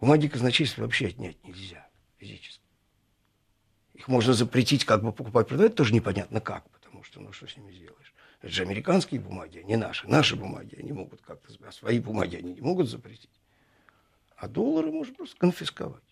Бумаги 0.00 0.28
казначейства 0.28 0.82
вообще 0.82 1.08
отнять 1.08 1.42
нельзя 1.44 1.86
физически. 2.18 2.64
Их 3.92 4.08
можно 4.08 4.32
запретить, 4.32 4.86
как 4.86 5.02
бы 5.02 5.12
покупать, 5.12 5.46
продавать, 5.46 5.74
тоже 5.74 5.92
непонятно 5.92 6.40
как, 6.40 6.68
потому 6.70 7.02
что, 7.02 7.20
ну, 7.20 7.32
что 7.32 7.46
с 7.46 7.56
ними 7.56 7.70
сделаешь? 7.72 8.14
Это 8.40 8.50
же 8.50 8.62
американские 8.62 9.20
бумаги, 9.20 9.58
а 9.58 9.62
не 9.62 9.76
наши. 9.76 10.08
Наши 10.08 10.36
бумаги 10.36 10.74
они 10.76 10.92
могут 10.92 11.20
как-то, 11.20 11.52
а 11.66 11.72
свои 11.72 12.00
бумаги 12.00 12.36
они 12.36 12.54
не 12.54 12.62
могут 12.62 12.88
запретить. 12.88 13.28
А 14.36 14.48
доллары 14.48 14.90
можно 14.90 15.14
просто 15.14 15.36
конфисковать. 15.36 16.02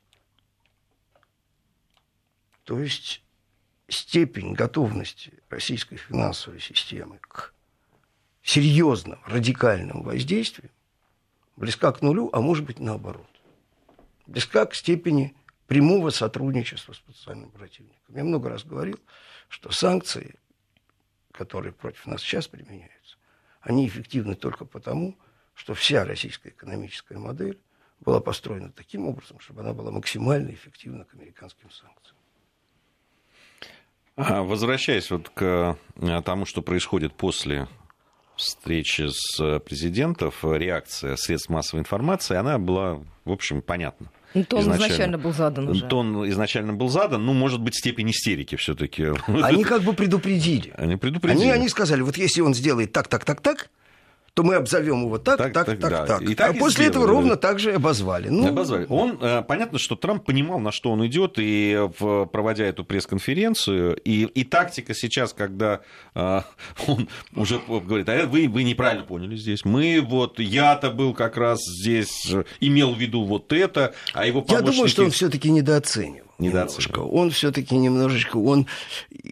То 2.65 2.79
есть 2.79 3.23
степень 3.89 4.53
готовности 4.53 5.33
российской 5.49 5.97
финансовой 5.97 6.61
системы 6.61 7.19
к 7.23 7.55
серьезным, 8.43 9.19
радикальным 9.25 10.03
воздействиям 10.03 10.73
близка 11.57 11.91
к 11.93 12.03
нулю, 12.03 12.29
а 12.35 12.43
может 12.43 12.67
быть 12.67 12.79
наоборот. 12.79 13.27
Близка 14.29 14.67
к 14.67 14.75
степени 14.75 15.35
прямого 15.67 16.11
сотрудничества 16.11 16.93
с 16.93 16.99
потенциальным 16.99 17.51
противником. 17.51 18.15
Я 18.15 18.25
много 18.25 18.51
раз 18.51 18.63
говорил, 18.63 19.01
что 19.49 19.71
санкции, 19.71 20.35
которые 21.33 21.73
против 21.73 22.07
нас 22.07 22.21
сейчас 22.21 22.47
применяются, 22.47 23.17
они 23.63 23.89
эффективны 23.89 24.35
только 24.35 24.67
потому, 24.67 25.17
что 25.55 25.73
вся 25.73 26.05
российская 26.05 26.51
экономическая 26.51 27.17
модель 27.17 27.59
была 28.01 28.21
построена 28.21 28.71
таким 28.71 29.07
образом, 29.07 29.41
чтобы 29.41 29.63
она 29.63 29.73
была 29.73 29.91
максимально 29.91 30.51
эффективна 30.51 31.07
к 31.07 31.15
американским 31.15 31.71
санкциям. 31.71 32.17
Возвращаясь 34.47 35.11
вот 35.11 35.31
к 35.31 35.79
э, 35.97 36.23
тому, 36.23 36.45
что 36.45 36.61
происходит 36.61 37.15
после 37.15 37.67
встречи 38.37 39.07
с 39.09 39.59
президентом, 39.61 40.33
реакция 40.43 41.17
средств 41.17 41.49
массовой 41.49 41.81
информации, 41.81 42.37
она 42.37 42.59
была, 42.59 43.03
в 43.25 43.33
общем, 43.33 43.63
понятна. 43.63 44.11
Ну, 44.35 44.45
тон 44.45 44.61
изначально, 44.61 44.87
изначально 44.87 45.19
был 45.19 45.33
задан 45.33 45.69
уже. 45.69 45.87
Тон 45.87 46.29
изначально 46.29 46.73
был 46.75 46.89
задан, 46.89 47.25
ну, 47.25 47.33
может 47.33 47.61
быть, 47.61 47.75
степень 47.75 48.11
истерики 48.11 48.57
все 48.57 48.75
таки 48.75 49.13
Они 49.27 49.65
как 49.65 49.83
бы 49.83 49.95
предупредили. 49.95 50.73
Они 50.77 50.97
предупредили. 50.97 51.43
Они, 51.43 51.51
они 51.51 51.69
сказали, 51.69 52.03
вот 52.03 52.17
если 52.17 52.41
он 52.41 52.55
сделает 52.55 52.93
так, 52.93 53.09
так, 53.09 53.25
так, 53.25 53.41
так, 53.41 53.71
то 54.39 54.45
мы 54.45 54.55
обзовем 54.55 55.03
его 55.03 55.19
так, 55.19 55.37
так, 55.37 55.53
так, 55.53 55.67
так. 55.67 55.81
так, 55.81 55.91
да. 55.91 56.07
так. 56.07 56.23
И 56.23 56.37
так 56.37 56.53
а 56.53 56.55
и 56.55 56.59
после 56.61 56.85
сделали. 56.85 56.91
этого 56.91 57.07
ровно 57.09 57.35
так 57.35 57.59
же 57.59 57.73
обозвали. 57.73 58.29
Ну... 58.29 58.47
обозвали. 58.47 58.87
Он, 58.89 59.19
э, 59.21 59.43
понятно, 59.43 59.81
что 59.81 59.97
Трамп 59.97 60.25
понимал, 60.25 60.61
на 60.61 60.71
что 60.71 60.93
он 60.93 61.05
идет, 61.05 61.39
и 61.39 61.89
проводя 61.99 62.65
эту 62.67 62.85
пресс-конференцию, 62.85 63.97
и, 64.05 64.27
и 64.27 64.45
тактика 64.45 64.95
сейчас, 64.95 65.33
когда 65.33 65.81
э, 66.15 66.43
он 66.87 67.09
уже 67.35 67.59
говорит, 67.69 68.09
а 68.09 68.27
вы, 68.27 68.47
вы 68.47 68.63
неправильно 68.63 69.05
поняли 69.05 69.35
здесь, 69.35 69.65
мы 69.65 70.01
вот, 70.09 70.39
я-то 70.39 70.93
был 70.93 71.15
как 71.15 71.37
раз 71.37 71.59
здесь, 71.65 72.33
имел 72.61 72.95
в 72.95 72.99
виду 73.01 73.25
вот 73.25 73.53
это, 73.53 73.93
а 74.15 74.25
его 74.25 74.43
помощники... 74.43 74.67
Я 74.67 74.73
думаю, 74.73 74.89
что 74.89 75.03
он 75.03 75.11
все-таки 75.11 75.51
недооценивал. 75.51 76.29
Недооценивал. 76.39 77.13
Он 77.13 77.33
все-таки 77.33 77.77
немножечко, 77.77 78.37
он 78.37 78.69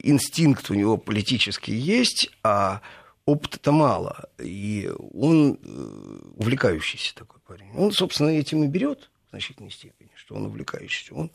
инстинкт 0.03 0.69
у 0.69 0.75
него 0.75 0.97
политический 0.97 1.77
есть, 1.77 2.29
а 2.43 2.81
опыта-то 3.27 3.73
мало, 3.73 4.31
и 4.39 4.91
он 5.13 5.59
э, 5.61 6.19
увлекающийся 6.37 7.15
такой 7.15 7.41
парень. 7.41 7.71
Он, 7.77 7.93
собственно, 7.93 8.29
этим 8.29 8.63
и 8.63 8.69
берет 8.69 9.11
в 9.27 9.31
значительной 9.31 9.73
степени, 9.73 10.11
что 10.15 10.37
он 10.37 10.47
увлекающийся. 10.47 11.13
Он 11.13 11.33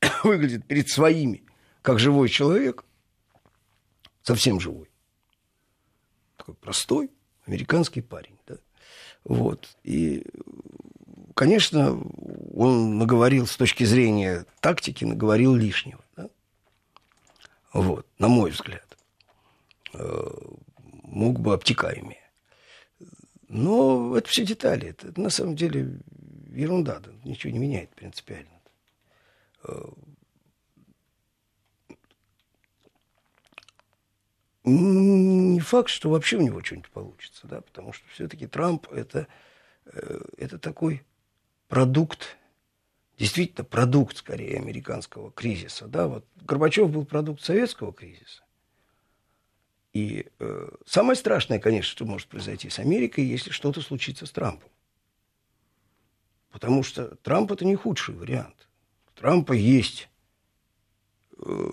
выглядит 0.24 0.64
перед 0.64 0.88
своими, 0.88 1.42
как 1.82 1.98
живой 1.98 2.28
человек, 2.28 2.84
совсем 4.22 4.60
живой. 4.60 4.88
Такой 6.36 6.54
простой 6.54 7.10
американский 7.46 8.00
парень. 8.00 8.38
Да? 8.46 8.56
Вот. 9.24 9.76
И, 9.82 10.24
конечно, 11.34 12.00
он 12.54 12.98
наговорил 12.98 13.48
с 13.48 13.56
точки 13.56 13.82
зрения 13.82 14.46
тактики, 14.60 15.04
наговорил 15.04 15.56
лишнего. 15.56 16.04
Да? 16.16 16.28
Вот, 17.72 18.06
на 18.20 18.28
мой 18.28 18.52
взгляд 18.52 18.96
э, 19.94 20.30
мог 21.04 21.40
бы 21.40 21.54
обтекаемее. 21.54 22.20
Но 23.48 24.16
это 24.16 24.28
все 24.28 24.44
детали. 24.44 24.88
Это, 24.88 25.08
это 25.08 25.20
на 25.20 25.30
самом 25.30 25.56
деле 25.56 26.00
ерунда. 26.50 27.00
Да, 27.00 27.10
ничего 27.24 27.52
не 27.52 27.58
меняет 27.58 27.90
принципиально. 27.90 28.50
не 34.64 35.60
факт, 35.60 35.90
что 35.90 36.10
вообще 36.10 36.38
у 36.38 36.42
него 36.42 36.62
что-нибудь 36.62 36.90
получится, 36.90 37.46
да, 37.46 37.60
потому 37.60 37.92
что 37.92 38.06
все-таки 38.08 38.46
Трамп 38.46 38.90
это, 38.92 39.28
э, 39.86 40.20
это 40.38 40.58
такой 40.58 41.04
продукт, 41.68 42.38
действительно 43.18 43.64
продукт 43.64 44.16
скорее 44.16 44.56
американского 44.56 45.30
кризиса, 45.32 45.86
да, 45.86 46.08
вот 46.08 46.24
Горбачев 46.36 46.90
был 46.90 47.04
продукт 47.04 47.42
советского 47.42 47.92
кризиса, 47.92 48.42
и 49.94 50.26
э, 50.40 50.68
самое 50.84 51.16
страшное, 51.16 51.60
конечно, 51.60 51.90
что 51.90 52.04
может 52.04 52.26
произойти 52.26 52.68
с 52.68 52.80
Америкой, 52.80 53.24
если 53.24 53.50
что-то 53.50 53.80
случится 53.80 54.26
с 54.26 54.30
Трампом. 54.32 54.68
Потому 56.50 56.82
что 56.82 57.14
Трамп 57.16 57.52
это 57.52 57.64
не 57.64 57.76
худший 57.76 58.16
вариант. 58.16 58.68
У 59.08 59.20
Трампа 59.20 59.52
есть 59.52 60.08
э, 61.38 61.70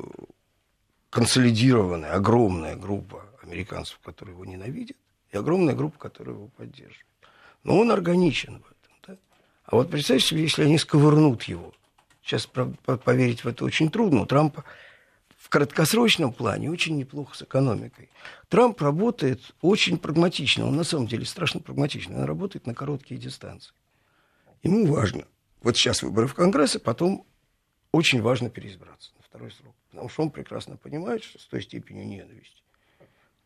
консолидированная, 1.10 2.14
огромная 2.14 2.76
группа 2.76 3.26
американцев, 3.42 3.98
которые 4.00 4.34
его 4.34 4.46
ненавидят, 4.46 4.98
и 5.32 5.38
огромная 5.38 5.74
группа, 5.74 5.98
которая 5.98 6.36
его 6.36 6.48
поддерживает. 6.50 7.06
Но 7.64 7.80
он 7.80 7.90
органичен 7.90 8.62
в 8.62 8.66
этом. 8.66 8.94
Да? 9.08 9.18
А 9.66 9.76
вот 9.76 9.90
представьте 9.90 10.28
себе, 10.28 10.44
если 10.44 10.64
они 10.64 10.78
сковырнут 10.78 11.44
его. 11.44 11.74
Сейчас, 12.24 12.46
поверить 12.46 13.44
в 13.44 13.48
это 13.48 13.66
очень 13.66 13.90
трудно. 13.90 14.22
У 14.22 14.26
Трампа 14.28 14.64
в 15.42 15.50
краткосрочном 15.50 16.34
плане 16.34 16.70
очень 16.70 16.96
неплохо 16.98 17.36
с 17.36 17.42
экономикой. 17.42 18.12
Трамп 18.48 18.80
работает 18.80 19.56
очень 19.62 19.98
прагматично. 19.98 20.68
Он 20.68 20.76
на 20.76 20.84
самом 20.84 21.08
деле 21.08 21.26
страшно 21.26 21.60
прагматично. 21.60 22.20
Он 22.20 22.26
работает 22.26 22.68
на 22.68 22.76
короткие 22.76 23.20
дистанции. 23.20 23.74
Ему 24.62 24.86
важно. 24.86 25.26
Вот 25.64 25.76
сейчас 25.76 26.04
выборы 26.04 26.28
в 26.28 26.36
Конгресс, 26.36 26.76
и 26.76 26.80
потом 26.80 27.26
очень 27.92 28.22
важно 28.22 28.52
переизбраться 28.52 29.14
на 29.18 29.24
второй 29.24 29.52
срок. 29.52 29.74
Потому 29.90 30.10
что 30.10 30.22
он 30.22 30.30
прекрасно 30.30 30.78
понимает, 30.78 31.24
что 31.24 31.40
с 31.40 31.46
той 31.48 31.64
степенью 31.64 32.08
ненависти, 32.08 32.62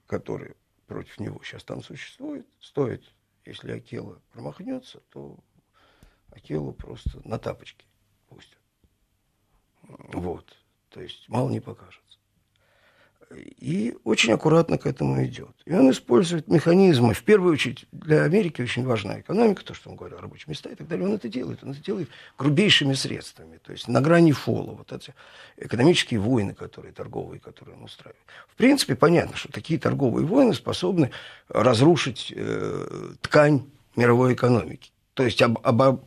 которая 0.05 0.53
против 0.87 1.17
него 1.21 1.39
сейчас 1.43 1.63
там 1.63 1.81
существует, 1.81 2.45
стоит, 2.59 3.03
если 3.45 3.71
Акела 3.71 4.21
промахнется, 4.33 4.99
то 5.11 5.39
Акелу 6.31 6.73
просто 6.73 7.21
на 7.23 7.39
тапочки 7.39 7.85
пустят. 8.27 8.59
Вот. 9.87 10.64
То 10.95 11.01
есть 11.01 11.27
мало 11.27 11.49
не 11.49 11.59
покажется 11.59 12.05
и 13.35 13.95
очень 14.03 14.33
аккуратно 14.33 14.77
к 14.77 14.85
этому 14.85 15.23
идет. 15.25 15.55
И 15.65 15.73
он 15.73 15.89
использует 15.89 16.47
механизмы, 16.47 17.13
в 17.13 17.23
первую 17.23 17.53
очередь, 17.53 17.85
для 17.91 18.23
Америки 18.23 18.61
очень 18.61 18.85
важна 18.85 19.19
экономика, 19.19 19.63
то, 19.65 19.73
что 19.73 19.89
он 19.89 19.95
говорил, 19.95 20.19
рабочие 20.19 20.45
места 20.47 20.69
и 20.69 20.75
так 20.75 20.87
далее. 20.87 21.07
Он 21.07 21.15
это 21.15 21.27
делает, 21.27 21.63
он 21.63 21.71
это 21.71 21.83
делает 21.83 22.09
грубейшими 22.37 22.93
средствами, 22.93 23.57
то 23.57 23.71
есть 23.71 23.87
на 23.87 23.99
грани 23.99 24.31
фола, 24.31 24.71
вот 24.71 24.91
эти 24.91 25.13
экономические 25.57 26.19
войны, 26.19 26.53
которые, 26.53 26.93
торговые, 26.93 27.39
которые 27.39 27.75
он 27.77 27.83
устраивает. 27.83 28.23
В 28.47 28.55
принципе, 28.55 28.95
понятно, 28.95 29.35
что 29.35 29.51
такие 29.51 29.79
торговые 29.79 30.25
войны 30.25 30.53
способны 30.53 31.11
разрушить 31.49 32.31
э, 32.33 33.13
ткань 33.21 33.65
мировой 33.95 34.33
экономики. 34.33 34.91
То 35.13 35.23
есть 35.23 35.41
об, 35.41 35.59
об, 35.63 36.05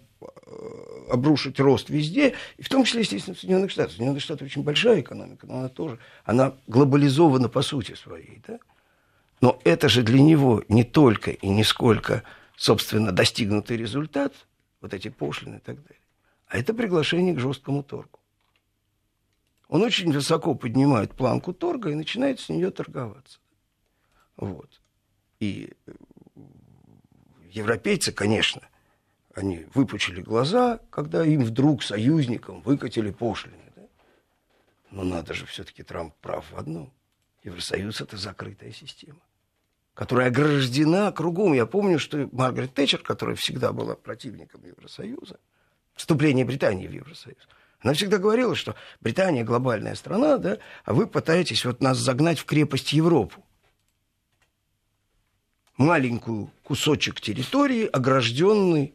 обрушить 1.10 1.58
рост 1.60 1.90
везде, 1.90 2.34
и 2.56 2.62
в 2.62 2.68
том 2.68 2.84
числе, 2.84 3.00
естественно, 3.00 3.34
в 3.34 3.40
Соединенных 3.40 3.70
Штатах. 3.70 3.92
Соединенных 3.92 4.22
Штатах 4.22 4.46
очень 4.46 4.62
большая 4.62 5.00
экономика, 5.00 5.46
но 5.46 5.58
она 5.58 5.68
тоже, 5.68 5.98
она 6.24 6.54
глобализована 6.66 7.48
по 7.48 7.62
сути 7.62 7.94
своей, 7.94 8.42
да? 8.46 8.58
Но 9.40 9.60
это 9.64 9.88
же 9.88 10.02
для 10.02 10.20
него 10.20 10.64
не 10.68 10.84
только 10.84 11.30
и 11.30 11.48
не 11.48 11.64
сколько, 11.64 12.24
собственно, 12.56 13.12
достигнутый 13.12 13.76
результат, 13.76 14.34
вот 14.80 14.94
эти 14.94 15.08
пошлины 15.08 15.56
и 15.56 15.60
так 15.60 15.76
далее, 15.82 16.00
а 16.46 16.58
это 16.58 16.74
приглашение 16.74 17.34
к 17.34 17.40
жесткому 17.40 17.82
торгу. 17.82 18.18
Он 19.68 19.82
очень 19.82 20.12
высоко 20.12 20.54
поднимает 20.54 21.14
планку 21.14 21.52
торга 21.52 21.90
и 21.90 21.94
начинает 21.94 22.40
с 22.40 22.48
нее 22.48 22.70
торговаться. 22.70 23.38
Вот. 24.36 24.80
И 25.40 25.72
европейцы, 27.50 28.12
конечно,– 28.12 28.62
они 29.38 29.66
выпучили 29.74 30.20
глаза, 30.20 30.80
когда 30.90 31.24
им 31.24 31.44
вдруг 31.44 31.82
союзникам 31.82 32.60
выкатили 32.62 33.10
пошлины. 33.10 33.72
Да? 33.76 33.82
Но 34.90 35.04
надо 35.04 35.32
же, 35.32 35.46
все-таки 35.46 35.82
Трамп 35.82 36.14
прав 36.20 36.50
в 36.50 36.58
одном. 36.58 36.92
Евросоюз– 37.44 38.00
это 38.02 38.16
закрытая 38.16 38.72
система, 38.72 39.20
которая 39.94 40.28
ограждена 40.28 41.12
кругом. 41.12 41.52
Я 41.54 41.66
помню, 41.66 41.98
что 41.98 42.28
Маргарет 42.32 42.74
Тэтчер, 42.74 42.98
которая 42.98 43.36
всегда 43.36 43.72
была 43.72 43.94
противником 43.94 44.64
Евросоюза, 44.64 45.38
вступления 45.94 46.44
Британии 46.44 46.88
в 46.88 46.92
Евросоюз, 46.92 47.48
она 47.80 47.92
всегда 47.92 48.18
говорила, 48.18 48.56
что 48.56 48.74
Британия 49.00 49.44
глобальная 49.44 49.94
страна, 49.94 50.38
да, 50.38 50.58
а 50.84 50.94
вы 50.94 51.06
пытаетесь 51.06 51.64
вот 51.64 51.80
нас 51.80 51.96
загнать 51.96 52.40
в 52.40 52.44
крепость 52.44 52.92
Европу. 52.92 53.44
Маленькую 55.76 56.50
кусочек 56.64 57.20
территории, 57.20 57.86
огражденный 57.86 58.94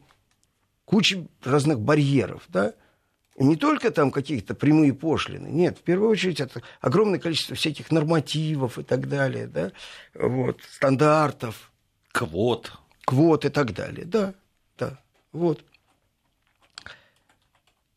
куча 0.84 1.26
разных 1.42 1.80
барьеров, 1.80 2.42
да, 2.48 2.74
не 3.36 3.56
только 3.56 3.90
там 3.90 4.10
какие-то 4.10 4.54
прямые 4.54 4.94
пошлины, 4.94 5.48
нет, 5.48 5.78
в 5.78 5.82
первую 5.82 6.10
очередь 6.10 6.40
это 6.40 6.62
огромное 6.80 7.18
количество 7.18 7.56
всяких 7.56 7.90
нормативов 7.90 8.78
и 8.78 8.84
так 8.84 9.08
далее, 9.08 9.46
да, 9.46 9.72
вот, 10.14 10.60
стандартов. 10.70 11.72
Квот. 12.12 12.72
Квот 13.04 13.44
и 13.44 13.48
так 13.48 13.74
далее, 13.74 14.04
да, 14.04 14.34
да, 14.78 15.00
вот. 15.32 15.64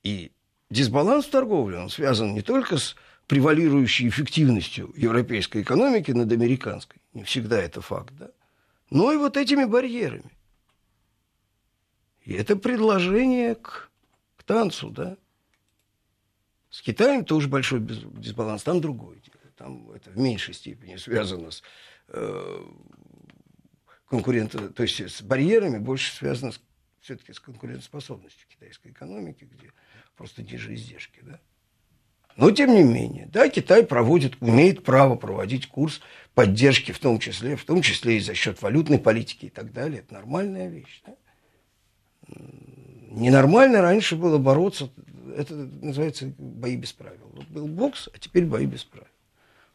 И 0.04 0.32
дисбаланс 0.69 1.26
в 1.26 1.30
торговле, 1.30 1.78
он 1.78 1.89
связан 1.89 2.34
не 2.34 2.41
только 2.41 2.78
с 2.78 2.95
превалирующей 3.28 4.08
эффективностью 4.08 4.91
европейской 4.95 5.62
экономики 5.62 6.12
над 6.12 6.32
американской, 6.32 7.00
не 7.13 7.23
всегда 7.23 7.62
это 7.62 7.82
факт, 7.82 8.13
да, 8.17 8.30
но 8.89 9.12
и 9.12 9.17
вот 9.17 9.38
этими 9.38 9.65
барьерами. 9.65 10.32
И 12.28 12.34
это 12.34 12.58
предложение 12.58 13.56
к, 13.56 13.90
к 14.36 14.44
танцу, 14.44 14.90
да. 14.90 15.16
С 16.70 16.82
Китаем 16.82 17.24
тоже 17.24 17.48
большой 17.48 17.80
дисбаланс, 17.80 18.63
там 18.63 18.82
другое 18.82 19.16
дело. 19.16 19.40
Там 19.56 19.90
это 19.92 20.10
в 20.10 20.18
меньшей 20.18 20.54
степени 20.54 20.98
связано 20.98 21.52
с 21.52 21.63
э, 22.10 22.66
конкурентом, 24.10 24.74
то 24.74 24.84
есть 24.84 25.00
с 25.00 25.22
барьерами, 25.22 25.78
больше 25.78 26.13
связано 26.13 26.52
с, 26.52 26.60
все-таки 27.00 27.32
с 27.32 27.40
конкурентоспособностью 27.40 28.46
китайской 28.50 28.90
экономики, 28.92 29.48
где 29.50 29.72
просто 30.18 30.44
ниже 30.44 30.76
издержки, 30.76 31.22
да. 31.22 31.40
Но, 32.36 32.52
тем 32.52 32.74
не 32.74 32.84
менее, 32.84 33.28
да, 33.32 33.48
Китай 33.48 33.86
проводит, 33.86 34.36
имеет 34.42 34.84
право 34.84 35.16
проводить 35.16 35.68
курс 35.68 36.02
поддержки, 36.34 36.92
в 36.92 37.00
том 37.00 37.20
числе, 37.20 37.56
в 37.56 37.63
том 37.63 37.82
числе 37.82 38.18
и 38.18 38.20
за 38.20 38.34
счет 38.34 38.62
валютной 38.62 39.00
политики 39.00 39.46
и 39.46 39.50
так 39.50 39.72
далее. 39.72 40.02
Это 40.02 40.16
нормальная 40.16 40.68
вещь. 40.68 41.02
Да? 41.06 41.16
Ненормально 43.10 43.82
раньше 43.82 44.16
было 44.16 44.38
бороться, 44.38 44.90
это 45.36 45.54
называется 45.54 46.34
бои 46.38 46.76
без 46.76 46.94
правил. 46.94 47.30
Вот 47.34 47.48
был 47.48 47.68
бокс, 47.68 48.10
а 48.13 48.18
теперь 48.18 48.46
бои 48.46 48.66
без 48.66 48.84
правил. 48.84 49.08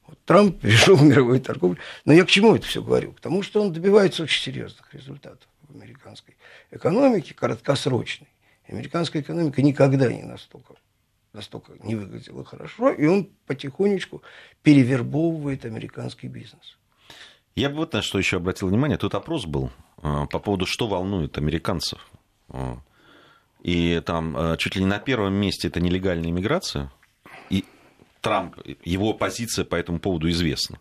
Вот 0.06 0.18
Трамп 0.24 0.58
перешел 0.60 0.96
в 0.96 1.02
мировую 1.02 1.40
торговлю. 1.40 1.78
Но 2.04 2.12
я 2.12 2.24
к 2.24 2.28
чему 2.28 2.54
это 2.54 2.66
все 2.66 2.82
говорю? 2.82 3.12
Потому 3.12 3.42
что 3.42 3.62
он 3.62 3.72
добивается 3.72 4.24
очень 4.24 4.42
серьезных 4.42 4.92
результатов 4.92 5.48
в 5.68 5.74
американской 5.74 6.36
экономике, 6.70 7.34
краткосрочной. 7.34 8.28
Американская 8.68 9.22
экономика 9.22 9.60
никогда 9.60 10.12
не 10.12 10.22
настолько, 10.22 10.74
настолько 11.32 11.72
не 11.82 11.94
выглядела 11.94 12.44
хорошо, 12.44 12.90
и 12.90 13.06
он 13.06 13.28
потихонечку 13.46 14.22
перевербовывает 14.62 15.64
американский 15.64 16.28
бизнес. 16.28 16.78
Я 17.54 17.68
бы 17.68 17.76
вот 17.76 17.92
на 17.92 18.02
что 18.02 18.18
еще 18.18 18.38
обратил 18.38 18.68
внимание. 18.68 18.96
Тут 18.96 19.14
опрос 19.14 19.44
был 19.44 19.70
а, 19.98 20.26
по 20.26 20.38
поводу, 20.38 20.64
что 20.64 20.86
волнует 20.86 21.36
американцев 21.36 22.08
и 23.62 24.02
там 24.04 24.36
э, 24.36 24.56
чуть 24.58 24.74
ли 24.74 24.82
не 24.82 24.88
на 24.88 24.98
первом 24.98 25.34
месте 25.34 25.68
это 25.68 25.80
нелегальная 25.80 26.30
иммиграция. 26.30 26.90
И 27.48 27.64
Трамп, 28.20 28.56
его 28.84 29.14
позиция 29.14 29.64
по 29.64 29.76
этому 29.76 30.00
поводу 30.00 30.28
известна. 30.30 30.78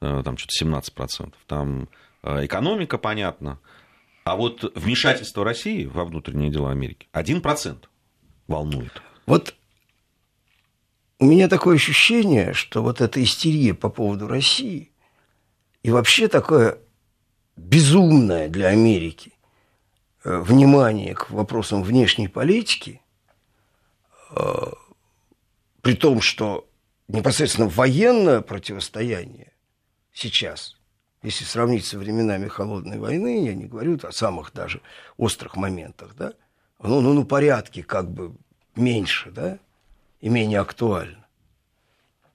Э, 0.00 0.22
там 0.24 0.36
что-то 0.36 0.64
17%. 0.64 1.32
Там 1.46 1.88
э, 2.24 2.46
экономика, 2.46 2.98
понятно. 2.98 3.60
А 4.24 4.36
вот 4.36 4.72
вмешательство 4.74 5.44
России 5.44 5.86
во 5.86 6.04
внутренние 6.04 6.50
дела 6.50 6.72
Америки 6.72 7.08
1% 7.12 7.84
волнует. 8.48 9.00
Вот 9.26 9.54
у 11.20 11.24
меня 11.24 11.48
такое 11.48 11.76
ощущение, 11.76 12.52
что 12.52 12.82
вот 12.82 13.00
эта 13.00 13.22
истерия 13.22 13.74
по 13.74 13.88
поводу 13.88 14.26
России 14.26 14.90
и 15.82 15.90
вообще 15.90 16.28
такое 16.28 16.78
безумное 17.56 18.48
для 18.48 18.68
Америки 18.68 19.32
внимание 20.36 21.14
к 21.14 21.30
вопросам 21.30 21.82
внешней 21.82 22.28
политики, 22.28 23.00
э, 24.30 24.42
при 25.80 25.94
том, 25.94 26.20
что 26.20 26.68
непосредственно 27.08 27.68
военное 27.68 28.40
противостояние 28.40 29.52
сейчас, 30.12 30.76
если 31.22 31.44
сравнить 31.44 31.84
со 31.84 31.98
временами 31.98 32.48
холодной 32.48 32.98
войны, 32.98 33.46
я 33.46 33.54
не 33.54 33.64
говорю 33.64 33.98
о 34.02 34.12
самых 34.12 34.52
даже 34.52 34.82
острых 35.16 35.56
моментах, 35.56 36.14
да, 36.14 36.34
ну, 36.80 37.00
ну, 37.00 37.12
ну 37.12 37.24
порядке 37.24 37.82
как 37.82 38.10
бы 38.10 38.34
меньше, 38.76 39.30
да, 39.30 39.58
и 40.20 40.28
менее 40.28 40.60
актуально. 40.60 41.26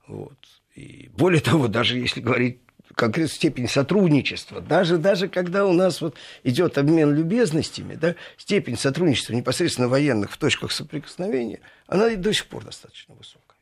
Вот. 0.07 0.37
И 0.75 1.09
более 1.15 1.41
того, 1.41 1.67
даже 1.67 1.97
если 1.97 2.19
говорить 2.19 2.59
конкретную 2.95 3.35
степень 3.35 3.67
сотрудничества. 3.67 4.61
Даже, 4.61 4.97
даже 4.97 5.27
когда 5.27 5.65
у 5.65 5.73
нас 5.73 6.01
вот 6.01 6.15
идет 6.43 6.77
обмен 6.77 7.13
любезностями, 7.13 7.95
да, 7.95 8.15
степень 8.37 8.77
сотрудничества 8.77 9.33
непосредственно 9.33 9.87
военных 9.87 10.31
в 10.31 10.37
точках 10.37 10.71
соприкосновения, 10.71 11.59
она 11.87 12.09
и 12.09 12.15
до 12.15 12.33
сих 12.33 12.47
пор 12.47 12.65
достаточно 12.65 13.15
высокая. 13.15 13.57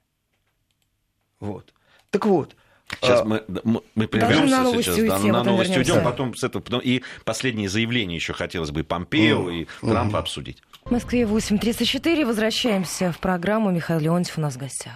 Вот. 1.40 1.74
Так 2.10 2.26
вот, 2.26 2.56
Сейчас 3.00 3.22
а, 3.22 3.24
мы, 3.24 3.44
мы 3.96 4.08
прервемся 4.08 4.66
сейчас, 4.82 4.98
уйти, 4.98 5.08
да, 5.08 5.18
на 5.20 5.44
новости 5.44 5.78
уйдем, 5.78 6.04
потом 6.04 6.36
с 6.36 6.44
этого, 6.44 6.62
потом 6.62 6.82
и 6.82 7.04
последние 7.24 7.70
заявления 7.70 8.16
еще 8.16 8.34
хотелось 8.34 8.72
бы 8.72 8.84
Помпео 8.84 9.50
mm. 9.50 9.62
и 9.62 9.68
Трампа 9.80 10.18
mm. 10.18 10.20
обсудить. 10.20 10.62
В 10.84 10.92
Москве 10.92 11.22
8.34. 11.22 12.26
Возвращаемся 12.26 13.12
в 13.12 13.20
программу. 13.20 13.72
Михаил 13.72 14.00
Леонтьев 14.00 14.38
у 14.38 14.42
нас 14.42 14.56
в 14.56 14.58
гостях. 14.58 14.96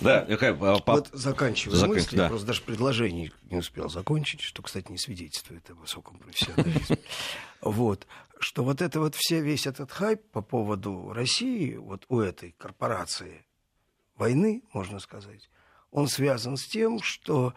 Да, 0.00 0.22
какая, 0.22 0.54
пап... 0.54 0.86
Вот 0.86 1.10
заканчивая 1.12 1.76
Закон... 1.76 1.94
мысли, 1.94 2.16
да. 2.16 2.24
я 2.24 2.28
просто 2.28 2.46
даже 2.46 2.62
предложение 2.62 3.32
не 3.44 3.58
успел 3.58 3.88
закончить, 3.88 4.40
что, 4.40 4.62
кстати, 4.62 4.90
не 4.90 4.98
свидетельствует 4.98 5.68
о 5.70 5.74
высоком 5.74 6.18
профессионализме. 6.18 6.98
Вот, 7.60 8.06
что 8.40 8.62
вот 8.62 8.82
это 8.82 9.00
вот 9.00 9.14
все, 9.14 9.40
весь 9.40 9.66
этот 9.66 9.90
хайп 9.90 10.20
по 10.32 10.42
поводу 10.42 11.14
России, 11.14 11.76
вот 11.76 12.04
у 12.10 12.20
этой 12.20 12.52
корпорации 12.58 13.46
войны, 14.16 14.62
можно 14.74 14.98
сказать, 14.98 15.48
он 15.90 16.08
связан 16.08 16.58
с 16.58 16.66
тем, 16.66 17.00
что 17.00 17.54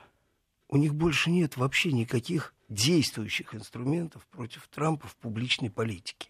у 0.70 0.78
них 0.78 0.96
больше 0.96 1.30
нет 1.30 1.58
вообще 1.58 1.92
никаких 1.92 2.54
действующих 2.70 3.54
инструментов 3.54 4.26
против 4.28 4.68
Трампа 4.70 5.08
в 5.08 5.16
публичной 5.18 5.70
политике. 5.70 6.30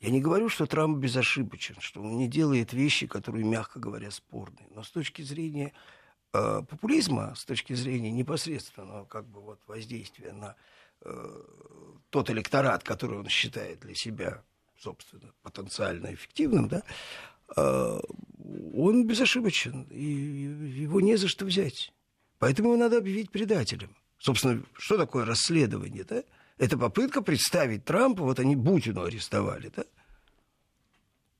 Я 0.00 0.10
не 0.10 0.20
говорю, 0.20 0.48
что 0.48 0.66
Трамп 0.66 0.98
безошибочен, 0.98 1.76
что 1.80 2.02
он 2.02 2.16
не 2.16 2.28
делает 2.28 2.72
вещи, 2.72 3.06
которые, 3.06 3.44
мягко 3.44 3.78
говоря, 3.78 4.10
спорные. 4.10 4.66
Но 4.70 4.82
с 4.82 4.90
точки 4.90 5.22
зрения 5.22 5.72
э, 6.32 6.62
популизма, 6.68 7.34
с 7.34 7.44
точки 7.44 7.72
зрения 7.72 8.10
непосредственного 8.10 9.04
как 9.06 9.26
бы, 9.26 9.40
вот, 9.40 9.60
воздействия 9.66 10.32
на 10.32 10.56
э, 11.00 11.42
тот 12.10 12.30
электорат, 12.30 12.84
который 12.84 13.18
он 13.18 13.28
считает 13.28 13.80
для 13.80 13.94
себя, 13.94 14.42
собственно, 14.78 15.32
потенциально 15.42 16.12
эффективным, 16.12 16.68
да, 16.68 16.82
э, 17.56 18.00
он 18.76 19.06
безошибочен, 19.06 19.84
и 19.84 20.04
его 20.04 21.00
не 21.00 21.16
за 21.16 21.28
что 21.28 21.44
взять. 21.44 21.92
Поэтому 22.38 22.70
его 22.70 22.78
надо 22.78 22.98
объявить 22.98 23.30
предателем. 23.30 23.96
Собственно, 24.18 24.62
что 24.74 24.96
такое 24.98 25.24
расследование, 25.24 26.04
да? 26.04 26.24
Это 26.56 26.78
попытка 26.78 27.20
представить 27.20 27.84
Трампа, 27.84 28.22
вот 28.22 28.38
они 28.38 28.54
Бутину 28.54 29.04
арестовали, 29.04 29.72
да? 29.74 29.84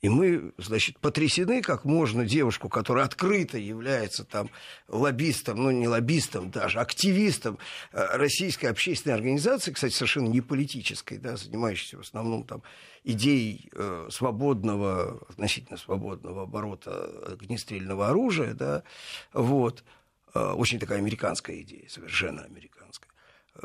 И 0.05 0.09
мы, 0.11 0.53
значит, 0.59 0.99
потрясены, 0.99 1.63
как 1.63 1.87
можно 1.87 2.27
девушку, 2.27 2.69
которая 2.69 3.07
открыто 3.07 3.57
является 3.57 4.27
там 4.27 4.51
лоббистом, 4.87 5.63
ну 5.63 5.71
не 5.71 5.89
лоббистом 5.89 6.51
даже, 6.51 6.79
активистом 6.79 7.59
э, 7.91 8.05
российской 8.19 8.67
общественной 8.67 9.15
организации, 9.15 9.73
кстати, 9.73 9.95
совершенно 9.95 10.29
не 10.29 10.43
политической, 10.43 11.17
да, 11.17 11.39
занимающейся 11.39 11.97
в 11.97 12.01
основном 12.01 12.45
там 12.45 12.63
идеей 13.03 13.71
э, 13.73 14.09
свободного, 14.11 15.25
относительно 15.31 15.79
свободного 15.79 16.43
оборота 16.43 17.33
огнестрельного 17.33 18.11
оружия, 18.11 18.53
да, 18.53 18.83
вот, 19.33 19.85
э, 20.35 20.39
очень 20.39 20.79
такая 20.79 20.99
американская 20.99 21.63
идея, 21.63 21.89
совершенно 21.89 22.43
американская. 22.43 22.84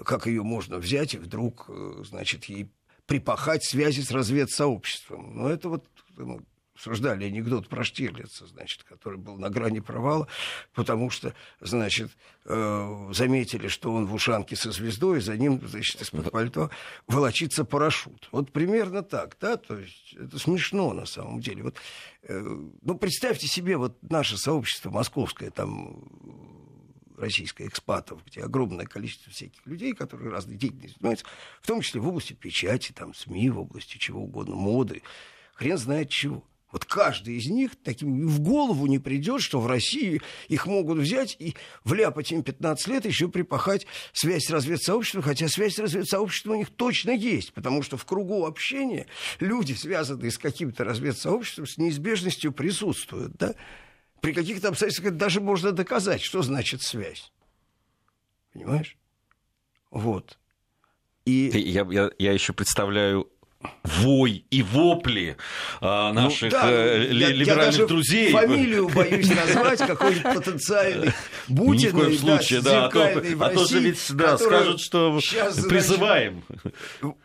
Как 0.06 0.28
ее 0.28 0.44
можно 0.44 0.78
взять 0.78 1.14
и 1.16 1.18
вдруг, 1.18 1.66
э, 1.70 2.04
значит, 2.06 2.46
ей 2.46 2.72
припахать 3.06 3.64
связи 3.64 4.02
с 4.02 4.12
разведсообществом. 4.12 5.36
Но 5.36 5.50
это 5.50 5.70
вот 5.70 5.88
ну, 6.16 6.42
обсуждали 6.80 7.26
анекдот 7.26 7.68
про 7.68 7.84
Штирлица, 7.84 8.48
значит, 8.48 8.84
который 8.84 9.20
был 9.20 9.38
на 9.38 9.50
грани 9.50 9.82
провала, 9.82 10.28
потому 10.74 11.10
что, 11.10 11.34
значит, 11.60 12.12
э, 12.46 13.10
заметили, 13.12 13.68
что 13.68 13.92
он 13.92 14.06
в 14.06 14.14
ушанке 14.14 14.56
со 14.56 14.72
звездой, 14.72 15.20
за 15.20 15.36
ним, 15.38 15.60
значит, 15.68 16.02
из-под 16.02 16.32
пальто 16.32 16.70
волочится 17.08 17.66
парашют. 17.66 18.30
Вот 18.32 18.54
примерно 18.54 19.04
так, 19.04 19.36
да, 19.42 19.58
то 19.58 19.78
есть 19.78 20.14
это 20.14 20.40
смешно 20.40 20.94
на 20.94 21.06
самом 21.06 21.42
деле. 21.42 21.64
Вот, 21.64 21.76
э, 22.24 22.40
ну, 22.82 22.98
представьте 22.98 23.48
себе 23.48 23.76
вот 23.76 23.98
наше 24.02 24.38
сообщество 24.38 24.90
московское, 24.90 25.52
там, 25.52 26.59
российской 27.20 27.68
экспатов, 27.68 28.24
где 28.26 28.42
огромное 28.42 28.86
количество 28.86 29.32
всяких 29.32 29.66
людей, 29.66 29.94
которые 29.94 30.32
разной 30.32 30.56
деятельностью 30.56 30.98
занимаются, 31.00 31.26
в 31.62 31.68
том 31.68 31.82
числе 31.82 32.02
в 32.02 32.08
области 32.08 32.34
печати, 32.34 32.92
там, 32.92 33.14
СМИ, 33.14 33.50
в 33.50 33.60
области 33.60 33.98
чего 33.98 34.24
угодно, 34.24 34.56
моды, 34.56 35.02
хрен 35.54 35.78
знает 35.78 36.10
чего. 36.10 36.44
Вот 36.72 36.86
каждый 36.86 37.36
из 37.36 37.48
них 37.48 37.72
таким 37.84 38.28
в 38.28 38.42
голову 38.42 38.86
не 38.86 39.00
придет, 39.00 39.42
что 39.42 39.60
в 39.60 39.66
России 39.66 40.22
их 40.50 40.68
могут 40.68 41.00
взять 41.00 41.36
и 41.40 41.56
вляпать 41.84 42.32
им 42.32 42.44
15 42.44 42.88
лет, 42.88 43.06
еще 43.06 43.28
припахать 43.28 43.88
связь 44.14 44.46
с 44.46 44.52
разведсообществом, 44.52 45.24
хотя 45.24 45.48
связь 45.48 45.76
с 45.76 45.80
разведсообществом 45.80 46.54
у 46.54 46.58
них 46.58 46.70
точно 46.70 47.10
есть, 47.12 47.54
потому 47.54 47.82
что 47.82 47.98
в 47.98 48.06
кругу 48.06 48.46
общения 48.46 49.08
люди, 49.40 49.74
связанные 49.74 50.30
с 50.30 50.38
каким-то 50.38 50.84
разведсообществом, 50.84 51.66
с 51.66 51.78
неизбежностью 51.78 52.52
присутствуют. 52.52 53.34
Да? 53.38 53.56
При 54.22 54.34
каких-то 54.34 54.70
обстоятельствах 54.70 55.16
даже 55.16 55.42
можно 55.42 55.72
доказать, 55.72 56.22
что 56.22 56.42
значит 56.42 56.82
связь. 56.82 57.32
Понимаешь? 58.54 58.98
Вот. 59.92 60.38
И... 61.26 61.52
Я, 61.54 61.86
я, 61.90 62.10
я 62.18 62.34
еще 62.34 62.54
представляю 62.54 63.30
вой 63.84 64.46
и 64.50 64.64
вопли 64.64 65.36
а, 65.82 66.14
ну 66.14 66.22
наших 66.22 66.54
ну, 66.54 66.60
да, 66.60 66.72
э, 66.72 67.10
я, 67.12 67.28
либеральных 67.30 67.48
я 67.48 67.56
даже 67.56 67.88
друзей. 67.88 68.32
фамилию 68.32 68.88
боюсь 68.88 69.30
назвать, 69.36 69.80
какой-нибудь 69.80 70.24
потенциальный 70.24 71.14
Путин. 71.48 71.90
Ни 71.90 71.92
в 71.92 71.92
коем 71.92 72.18
случае, 72.18 72.62
да, 72.62 72.86
а 72.86 72.90
то, 72.90 73.06
а 73.06 73.50
то 73.50 73.66
же 73.66 73.80
ведь 73.80 74.16
да, 74.16 74.38
скажут, 74.38 74.80
что 74.80 75.20
призываем. 75.68 76.44
Значит, 77.02 77.18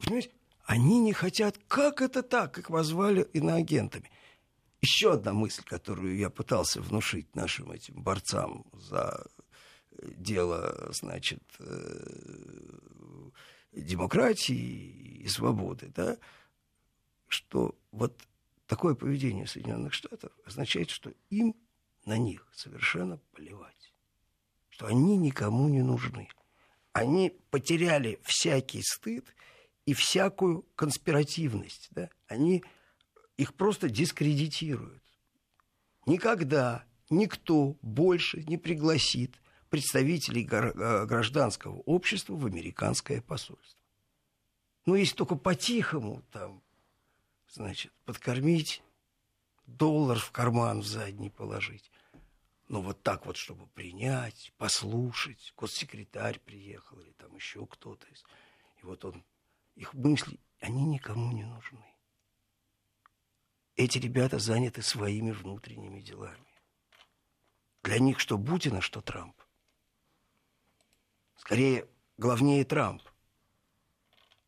понимаете, 0.00 0.30
они 0.64 1.00
не 1.00 1.12
хотят, 1.12 1.56
как 1.68 2.00
это 2.00 2.22
так, 2.22 2.58
их 2.58 2.70
возвали 2.70 3.26
иноагентами. 3.34 4.10
Еще 4.84 5.14
одна 5.14 5.32
мысль, 5.32 5.62
которую 5.64 6.14
я 6.14 6.28
пытался 6.28 6.82
внушить 6.82 7.34
нашим 7.34 7.70
этим 7.70 8.02
борцам 8.02 8.66
за 8.74 9.26
дело, 10.02 10.90
значит, 10.92 11.42
э, 11.58 13.30
демократии 13.72 15.22
и 15.22 15.28
свободы, 15.28 15.90
да, 15.94 16.18
что 17.28 17.74
вот 17.92 18.20
такое 18.66 18.94
поведение 18.94 19.46
Соединенных 19.46 19.94
Штатов 19.94 20.32
означает, 20.44 20.90
что 20.90 21.14
им 21.30 21.56
на 22.04 22.18
них 22.18 22.46
совершенно 22.54 23.16
плевать, 23.32 23.94
что 24.68 24.86
они 24.86 25.16
никому 25.16 25.66
не 25.70 25.80
нужны. 25.80 26.28
Они 26.92 27.30
потеряли 27.48 28.20
всякий 28.22 28.82
стыд 28.82 29.34
и 29.86 29.94
всякую 29.94 30.66
конспиративность. 30.76 31.88
Да? 31.92 32.10
Они 32.26 32.62
их 33.36 33.54
просто 33.54 33.88
дискредитируют. 33.88 35.02
Никогда 36.06 36.84
никто 37.10 37.76
больше 37.82 38.42
не 38.44 38.56
пригласит 38.58 39.40
представителей 39.70 40.46
э, 40.50 41.06
гражданского 41.06 41.80
общества 41.80 42.34
в 42.34 42.46
американское 42.46 43.20
посольство. 43.20 43.80
Ну, 44.86 44.94
если 44.94 45.16
только 45.16 45.34
по-тихому 45.34 46.22
там, 46.30 46.62
значит, 47.48 47.92
подкормить, 48.04 48.82
доллар 49.66 50.18
в 50.18 50.30
карман 50.30 50.80
в 50.80 50.86
задний 50.86 51.30
положить. 51.30 51.90
Но 52.68 52.82
вот 52.82 53.02
так 53.02 53.26
вот, 53.26 53.36
чтобы 53.36 53.66
принять, 53.68 54.52
послушать, 54.56 55.52
госсекретарь 55.56 56.38
приехал 56.38 56.98
или 57.00 57.12
там 57.12 57.34
еще 57.34 57.66
кто-то. 57.66 58.06
И 58.06 58.84
вот 58.84 59.04
он, 59.04 59.24
их 59.74 59.92
мысли, 59.94 60.38
они 60.60 60.84
никому 60.84 61.32
не 61.32 61.44
нужны. 61.44 61.93
Эти 63.76 63.98
ребята 63.98 64.38
заняты 64.38 64.82
своими 64.82 65.32
внутренними 65.32 66.00
делами. 66.00 66.46
Для 67.82 67.98
них 67.98 68.20
что 68.20 68.38
Путина, 68.38 68.80
что 68.80 69.00
Трамп. 69.00 69.36
Скорее, 71.36 71.88
главнее 72.16 72.64
Трамп. 72.64 73.02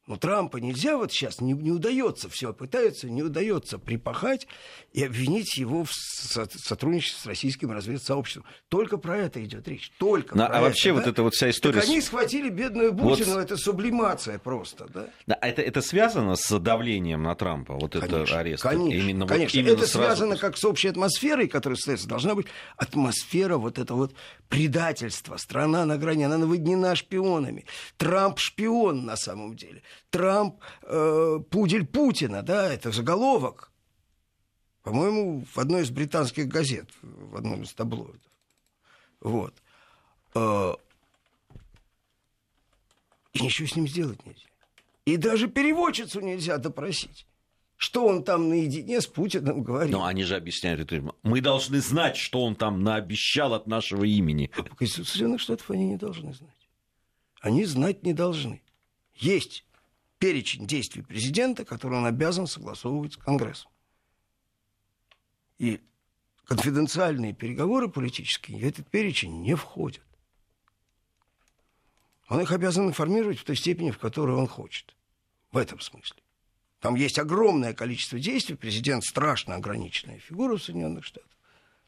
Но 0.07 0.17
Трампа 0.17 0.59
нельзя 0.59 0.97
вот 0.97 1.13
сейчас, 1.13 1.41
не, 1.41 1.53
не 1.53 1.73
удается, 1.73 2.29
все 2.29 2.53
пытаются, 2.53 3.11
не 3.11 3.25
удается 3.25 3.79
припахать 3.79 4.47
и 4.93 5.05
обвинить 5.05 5.57
его 5.57 5.85
в 5.85 5.93
сотрудничестве 5.93 7.21
с 7.21 7.27
российским 7.27 7.73
разведсообществом. 7.73 8.45
Только 8.69 8.99
про 8.99 9.19
это 9.19 9.45
идет 9.45 9.67
речь. 9.67 9.91
Только 9.99 10.37
Но, 10.37 10.47
про 10.47 10.59
а 10.59 10.61
вообще 10.63 10.93
вот 10.93 11.09
эта 11.09 11.23
вот 11.25 11.35
вся 11.35 11.51
история... 11.51 11.81
Так 11.81 11.89
они 11.89 12.01
схватили 12.01 12.49
бедную 12.49 12.93
Бутину, 12.93 13.35
вот... 13.35 13.41
это 13.41 13.57
сублимация 13.57 14.39
просто, 14.39 14.87
да? 14.93 15.09
Да, 15.27 15.39
это, 15.41 15.61
это 15.61 15.81
связано 15.81 16.37
с 16.37 16.59
давлением 16.61 17.25
на 17.25 17.35
Трампа, 17.35 17.75
вот 17.75 17.95
конечно, 17.95 18.17
это 18.17 18.39
арест? 18.39 18.63
Конечно, 18.63 18.97
именно, 18.97 19.27
конечно. 19.27 19.59
Вот, 19.59 19.67
именно 19.67 19.79
это 19.79 19.87
сразу... 19.89 20.07
связано 20.07 20.37
как 20.37 20.57
с 20.57 20.65
общей 20.65 20.89
атмосферой, 20.89 21.49
которая 21.49 21.77
состоится. 21.77 22.07
Должна 22.07 22.37
быть 22.37 22.47
атмосфера 22.77 23.57
вот 23.57 23.79
это 23.79 23.95
вот 23.95 24.15
предательства. 24.49 25.37
Страна 25.37 25.85
на 25.85 25.99
грани, 25.99 26.23
она 26.23 26.39
наводнена 26.39 26.95
шпионами. 26.95 27.65
Трамп 27.97 28.39
шпион 28.39 29.05
на 29.05 29.17
самом 29.17 29.57
деле. 29.57 29.83
Трамп 30.11 30.61
э, 30.83 31.41
пудель 31.51 31.87
Путина, 31.87 32.43
да, 32.43 32.73
это 32.73 32.93
заголовок. 32.93 33.71
По-моему, 34.83 35.45
в 35.53 35.59
одной 35.59 35.83
из 35.83 35.91
британских 35.91 36.47
газет, 36.49 36.89
в 37.03 37.37
одном 37.37 37.63
из 37.63 37.73
таблоидов. 37.75 38.21
Вот. 39.21 39.55
э, 40.35 40.75
и 43.33 43.43
ничего 43.43 43.69
с 43.69 43.77
ним 43.77 43.89
сделать 43.89 44.25
нельзя. 44.25 44.47
И 45.05 45.17
даже 45.17 45.49
переводчицу 45.49 46.21
нельзя 46.21 46.59
допросить. 46.59 47.27
Что 47.79 48.07
он 48.07 48.25
там 48.25 48.49
наедине 48.49 49.03
с 49.03 49.07
Путиным 49.07 49.63
говорит. 49.63 49.93
Но 49.93 50.07
они 50.07 50.23
же 50.23 50.35
объясняют. 50.37 50.91
Мы 51.23 51.43
должны 51.43 51.81
знать, 51.81 52.17
что 52.17 52.43
он 52.43 52.55
там 52.55 52.83
наобещал 52.83 53.53
от 53.53 53.67
нашего 53.67 54.05
имени. 54.05 54.51
А 54.57 54.63
по 54.63 54.75
Конституции 54.75 55.13
Соединенных 55.13 55.41
Штатов 55.43 55.71
они 55.71 55.89
не 55.89 55.97
должны 55.97 56.33
знать. 56.33 56.69
Они 57.41 57.65
знать 57.67 58.03
не 58.03 58.15
должны. 58.15 58.63
Есть 59.15 59.67
перечень 60.19 60.67
действий 60.67 61.03
президента, 61.03 61.65
который 61.65 61.99
он 61.99 62.07
обязан 62.07 62.47
согласовывать 62.47 63.15
с 63.15 63.17
Конгрессом. 63.17 63.71
И 65.59 65.81
конфиденциальные 66.45 67.33
переговоры 67.33 67.89
политические 67.89 68.59
в 68.59 68.65
этот 68.65 68.89
перечень 68.91 69.43
не 69.43 69.55
входят. 69.55 70.03
Он 72.29 72.41
их 72.41 72.51
обязан 72.51 72.89
информировать 72.89 73.39
в 73.39 73.45
той 73.45 73.57
степени, 73.57 73.91
в 73.91 73.99
которой 73.99 74.37
он 74.37 74.47
хочет. 74.47 74.95
В 75.53 75.57
этом 75.57 75.81
смысле. 75.81 76.23
Там 76.81 76.95
есть 76.95 77.19
огромное 77.19 77.73
количество 77.73 78.19
действий. 78.19 78.57
Президент 78.57 79.05
страшно 79.05 79.55
ограниченная 79.55 80.19
фигура 80.19 80.57
в 80.57 80.63
Соединенных 80.63 81.05
Штатах. 81.05 81.36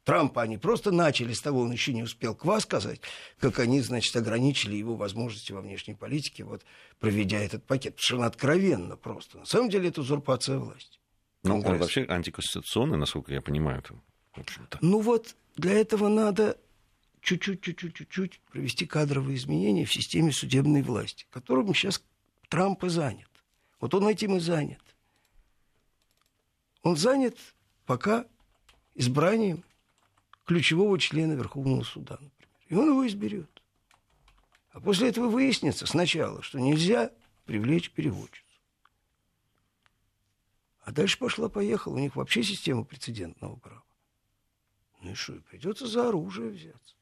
Трампа 0.08 0.40
они 0.40 0.56
просто 0.56 0.90
начали 0.90 1.34
с 1.34 1.42
того, 1.42 1.60
он 1.60 1.70
еще 1.70 1.92
не 1.92 2.02
успел 2.02 2.34
ква 2.34 2.60
сказать, 2.60 3.02
как 3.38 3.58
они, 3.58 3.82
значит, 3.82 4.16
ограничили 4.16 4.74
его 4.74 4.96
возможности 4.96 5.52
во 5.52 5.60
внешней 5.60 5.92
политике, 5.92 6.44
вот, 6.44 6.64
проведя 6.98 7.38
этот 7.40 7.62
пакет. 7.66 7.96
Потому 7.96 8.06
что 8.06 8.16
он 8.16 8.22
откровенно 8.22 8.96
просто. 8.96 9.36
На 9.36 9.44
самом 9.44 9.68
деле 9.68 9.90
это 9.90 10.00
узурпация 10.00 10.60
власти. 10.60 10.98
Ну, 11.42 11.60
он 11.60 11.76
вообще 11.76 12.06
антиконституционный, 12.08 12.96
насколько 12.96 13.34
я 13.34 13.42
понимаю. 13.42 13.84
В 14.34 14.40
общем-то. 14.40 14.78
Ну 14.80 15.00
вот, 15.00 15.36
для 15.56 15.74
этого 15.74 16.08
надо 16.08 16.56
чуть-чуть, 17.20 17.60
чуть-чуть, 17.60 17.94
чуть-чуть 17.94 18.40
провести 18.50 18.86
кадровые 18.86 19.36
изменения 19.36 19.84
в 19.84 19.92
системе 19.92 20.32
судебной 20.32 20.80
власти, 20.80 21.26
которым 21.30 21.74
сейчас 21.74 22.02
Трамп 22.48 22.82
и 22.82 22.88
занят. 22.88 23.28
Вот 23.78 23.92
он 23.92 24.08
этим 24.08 24.36
и 24.36 24.40
занят. 24.40 24.80
Он 26.82 26.96
занят 26.96 27.36
пока 27.84 28.24
избранием 28.94 29.64
ключевого 30.48 30.98
члена 30.98 31.34
Верховного 31.34 31.82
суда, 31.82 32.14
например. 32.14 32.48
И 32.68 32.74
он 32.74 32.88
его 32.88 33.06
изберет. 33.06 33.62
А 34.72 34.80
после 34.80 35.10
этого 35.10 35.28
выяснится 35.28 35.86
сначала, 35.86 36.42
что 36.42 36.58
нельзя 36.58 37.10
привлечь 37.44 37.90
переводчицу. 37.90 38.44
А 40.82 40.90
дальше 40.90 41.18
пошла-поехала. 41.18 41.96
У 41.96 41.98
них 41.98 42.16
вообще 42.16 42.42
система 42.42 42.84
прецедентного 42.84 43.56
права. 43.56 43.82
Ну 45.02 45.10
и 45.12 45.14
что, 45.14 45.34
придется 45.50 45.86
за 45.86 46.08
оружие 46.08 46.48
взяться. 46.48 46.94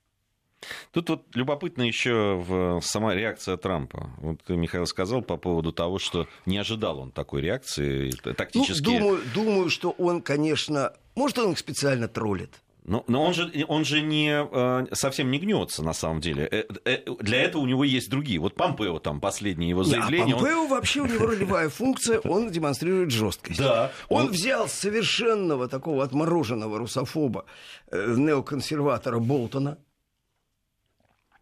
Тут 0.90 1.08
вот 1.10 1.36
любопытно 1.36 1.82
еще 1.82 2.34
в 2.34 2.80
сама 2.80 3.14
реакция 3.14 3.56
Трампа. 3.56 4.10
Вот 4.18 4.48
Михаил 4.48 4.86
сказал 4.86 5.22
по 5.22 5.36
поводу 5.36 5.72
того, 5.72 6.00
что 6.00 6.26
не 6.46 6.58
ожидал 6.58 6.98
он 6.98 7.12
такой 7.12 7.42
реакции 7.42 8.10
тактически. 8.10 8.84
Ну, 8.84 8.98
думаю, 8.98 9.22
думаю, 9.34 9.70
что 9.70 9.90
он, 9.92 10.20
конечно, 10.20 10.92
может, 11.14 11.38
он 11.38 11.52
их 11.52 11.58
специально 11.58 12.08
троллит. 12.08 12.60
Но, 12.86 13.02
но 13.08 13.24
он 13.24 13.34
же, 13.34 13.52
он 13.66 13.84
же 13.84 14.00
не, 14.00 14.30
э, 14.30 14.86
совсем 14.92 15.32
не 15.32 15.40
гнется, 15.40 15.82
на 15.82 15.92
самом 15.92 16.20
деле. 16.20 16.48
Э, 16.48 16.64
э, 16.84 17.02
для 17.20 17.42
этого 17.42 17.62
у 17.62 17.66
него 17.66 17.82
есть 17.82 18.08
другие. 18.08 18.38
Вот 18.38 18.54
Помпео, 18.54 19.00
там, 19.00 19.20
последнее 19.20 19.70
его 19.70 19.82
заявление. 19.82 20.36
А 20.36 20.38
Помпео 20.38 20.62
он... 20.62 20.68
вообще 20.68 21.00
у 21.00 21.06
него 21.06 21.26
ролевая 21.26 21.68
функция, 21.68 22.20
он 22.20 22.48
демонстрирует 22.52 23.10
жесткость. 23.10 23.58
Да. 23.58 23.90
Он, 24.08 24.26
он 24.26 24.30
взял 24.30 24.68
совершенного 24.68 25.66
такого 25.68 26.04
отмороженного 26.04 26.78
русофоба, 26.78 27.46
неоконсерватора 27.90 29.18
Болтона, 29.18 29.78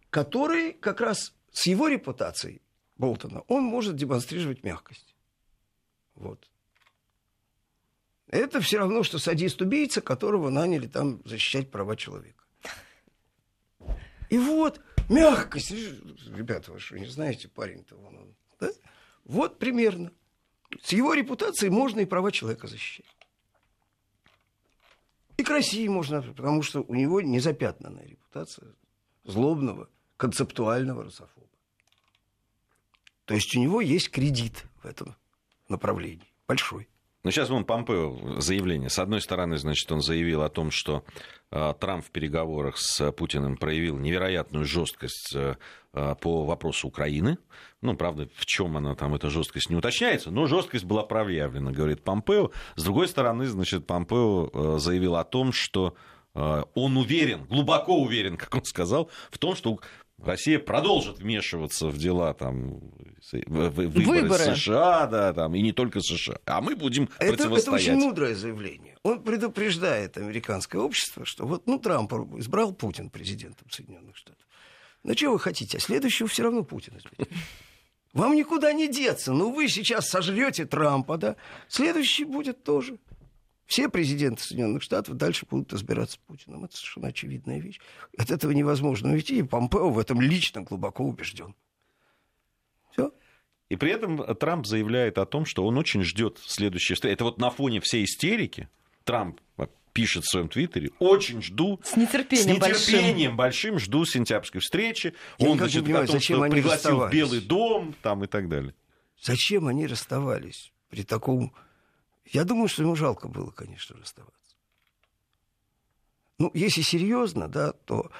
который 0.09 0.73
как 0.73 1.03
раз 1.03 1.35
с 1.53 1.67
его 1.67 1.89
репутацией 1.89 2.63
Болтона, 2.97 3.43
он 3.49 3.65
может 3.65 3.97
демонстрировать 3.97 4.65
мягкость. 4.65 5.15
Вот. 6.15 6.49
Это 8.35 8.61
все 8.61 8.79
равно, 8.79 9.05
что 9.05 9.21
садист-убийца, 9.21 10.01
которого 10.01 10.51
наняли 10.51 10.89
там 10.89 11.23
защищать 11.25 11.71
права 11.71 11.95
человека. 11.95 12.45
И 14.29 14.37
вот, 14.37 14.81
мягкость. 15.09 15.71
Ребята, 15.71 16.73
вы 16.73 16.81
что, 16.81 16.99
не 16.99 17.07
знаете, 17.07 17.47
парень-то 17.47 17.95
вон 17.95 18.17
он. 18.17 18.35
Да? 18.59 18.71
Вот 19.25 19.61
примерно. 19.61 20.11
С 20.83 20.93
его 20.93 21.15
репутацией 21.15 21.71
можно 21.71 22.01
и 22.01 22.07
права 22.07 22.33
человека 22.33 22.67
защищать. 22.67 23.07
И 25.37 25.45
к 25.45 25.49
России 25.49 25.87
можно, 25.87 26.21
потому 26.21 26.63
что 26.63 26.83
у 26.83 26.93
него 26.93 27.21
незапятнанная 27.21 28.05
репутация 28.05 28.75
злобного, 29.23 29.89
концептуального 30.17 31.05
русофоба. 31.05 31.47
То 33.27 33.35
есть 33.35 33.55
у 33.55 33.61
него 33.61 33.81
есть 33.81 34.11
кредит 34.11 34.65
в 34.83 34.87
этом 34.87 35.15
направлении, 35.69 36.33
большой. 36.49 36.89
Ну, 37.25 37.31
сейчас 37.31 37.49
вон 37.49 37.65
Помпео 37.65 38.39
заявление. 38.39 38.91
С 38.91 38.99
одной 38.99 39.23
стороны, 39.23 39.57
значит, 39.57 39.91
он 39.91 40.03
заявил 40.03 40.43
о 40.43 40.51
том, 40.51 40.71
что 40.71 41.05
э, 41.51 41.73
Трамп 41.81 42.05
в 42.05 42.11
переговорах 42.11 42.77
с 42.77 43.11
Путиным 43.13 43.57
проявил 43.57 43.97
невероятную 43.97 44.67
жесткость 44.67 45.35
э, 45.35 45.57
по 45.93 46.45
вопросу 46.45 46.89
Украины. 46.89 47.39
Ну, 47.81 47.97
правда, 47.97 48.29
в 48.35 48.45
чем 48.45 48.77
она 48.77 48.95
там, 48.95 49.15
эта 49.15 49.31
жесткость 49.31 49.71
не 49.71 49.77
уточняется, 49.77 50.31
но 50.31 50.47
жесткость 50.47 50.85
была 50.85 51.03
проявлена, 51.03 51.73
говорит 51.73 52.03
Помпео. 52.03 52.51
С 52.77 52.85
другой 52.85 53.09
стороны, 53.09 53.47
значит, 53.47 53.87
Помпео 53.87 54.51
э, 54.53 54.79
заявил 54.79 55.17
о 55.17 55.25
том, 55.25 55.53
что 55.53 55.95
э, 56.35 56.63
он 56.75 56.97
уверен, 56.99 57.45
глубоко 57.45 57.97
уверен, 58.03 58.37
как 58.39 58.55
он 58.55 58.65
сказал, 58.65 59.09
в 59.31 59.39
том, 59.39 59.57
что 59.57 59.79
Россия 60.25 60.59
продолжит 60.59 61.19
вмешиваться 61.19 61.89
в 61.89 61.99
дела 61.99 62.35
там, 62.35 62.81
выборы, 63.47 63.89
выборы. 63.89 64.57
США, 64.57 65.07
да, 65.07 65.33
там, 65.33 65.55
и 65.55 65.63
не 65.63 65.73
только 65.73 66.01
США. 66.01 66.39
А 66.47 66.61
мы 66.61 66.77
будем 66.77 67.09
это, 67.19 67.37
противостоять. 67.37 67.83
Это 67.83 67.93
очень 67.93 67.95
мудрое 67.95 68.35
заявление. 68.35 68.97
Он 69.03 69.23
предупреждает 69.23 70.17
американское 70.17 70.81
общество, 70.81 71.25
что 71.25 71.47
вот 71.47 71.67
ну, 71.67 71.79
Трамп 71.79 72.13
избрал 72.39 72.73
Путин 72.73 73.11
президентом 73.11 73.69
Соединенных 73.71 74.17
Штатов. 74.17 74.45
Ну, 75.03 75.15
что 75.15 75.31
вы 75.33 75.39
хотите? 75.39 75.77
А 75.77 75.81
следующего 75.81 76.29
все 76.29 76.45
равно 76.45 76.65
Путин 76.65 76.97
изберет. 76.97 77.29
Вам 78.15 78.37
никуда 78.37 78.73
не 78.73 78.89
деться. 78.89 79.33
Ну, 79.33 79.53
вы 79.53 79.69
сейчас 79.69 80.09
сожрете 80.09 80.65
Трампа, 80.65 81.19
да? 81.19 81.37
Следующий 81.69 82.25
будет 82.25 82.63
тоже. 82.63 82.99
Все 83.67 83.89
президенты 83.89 84.43
Соединенных 84.43 84.83
Штатов 84.83 85.17
дальше 85.17 85.47
будут 85.49 85.73
разбираться 85.73 86.17
с 86.17 86.19
Путиным. 86.19 86.65
Это 86.65 86.77
совершенно 86.77 87.09
очевидная 87.09 87.61
вещь. 87.61 87.81
От 88.19 88.31
этого 88.31 88.53
невозможно 88.53 89.13
уйти, 89.13 89.39
и 89.39 89.43
Помпео 89.43 89.91
в 89.91 89.99
этом 89.99 90.21
лично 90.21 90.63
глубоко 90.63 91.05
убежден. 91.05 91.55
Все. 92.93 93.13
И 93.71 93.77
при 93.77 93.91
этом 93.93 94.23
Трамп 94.37 94.67
заявляет 94.67 95.19
о 95.19 95.27
том, 95.27 95.47
что 95.47 95.67
он 95.67 95.79
очень 95.79 96.03
ждет 96.03 96.39
следующей 96.45 96.95
встречи. 96.95 97.15
Это 97.15 97.25
вот 97.25 97.39
на 97.39 97.51
фоне 97.51 97.81
всей 97.81 98.05
истерики 98.05 98.69
Трамп 99.05 99.41
пишет 99.95 100.25
в 100.25 100.31
своем 100.31 100.49
твиттере, 100.49 100.91
очень 100.99 101.41
жду, 101.41 101.81
с 101.83 101.97
нетерпением, 101.97 102.61
с 102.61 102.67
нетерпением 102.67 103.37
большим. 103.37 103.37
большим 103.37 103.79
жду 103.79 104.05
сентябрьской 104.05 104.61
встречи. 104.61 105.15
Я 105.39 105.49
он, 105.49 105.57
значит, 105.57 105.85
понимаю, 105.85 106.05
о 106.05 106.07
том, 106.09 106.17
зачем 106.17 106.37
что 106.37 106.43
они 106.43 106.53
пригласил 106.53 107.01
в 107.01 107.11
Белый 107.11 107.41
дом 107.41 107.95
там, 108.03 108.25
и 108.25 108.27
так 108.27 108.49
далее. 108.49 108.75
Зачем 109.23 109.69
они 109.69 109.87
расставались 109.87 110.73
при 110.91 111.05
таком 111.05 111.55
я 112.27 112.45
думаю, 112.45 112.69
что 112.69 112.83
ему 112.83 112.97
жалко 112.97 113.29
было, 113.29 113.51
конечно, 113.51 113.97
расставаться. 113.97 114.57
Ну, 116.39 116.51
если 116.55 116.83
серьезно, 116.83 117.49
да, 117.49 117.73
то 117.73 118.11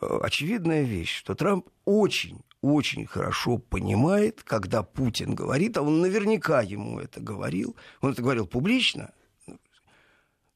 э, 0.00 0.18
очевидная 0.22 0.82
вещь, 0.82 1.16
что 1.16 1.34
Трамп 1.34 1.68
очень, 1.84 2.42
очень 2.60 3.06
хорошо 3.06 3.58
понимает, 3.58 4.42
когда 4.42 4.82
Путин 4.82 5.34
говорит, 5.34 5.76
а 5.76 5.82
он 5.82 6.00
наверняка 6.00 6.60
ему 6.60 7.00
это 7.00 7.20
говорил, 7.20 7.76
он 8.00 8.12
это 8.12 8.22
говорил 8.22 8.46
публично, 8.46 9.12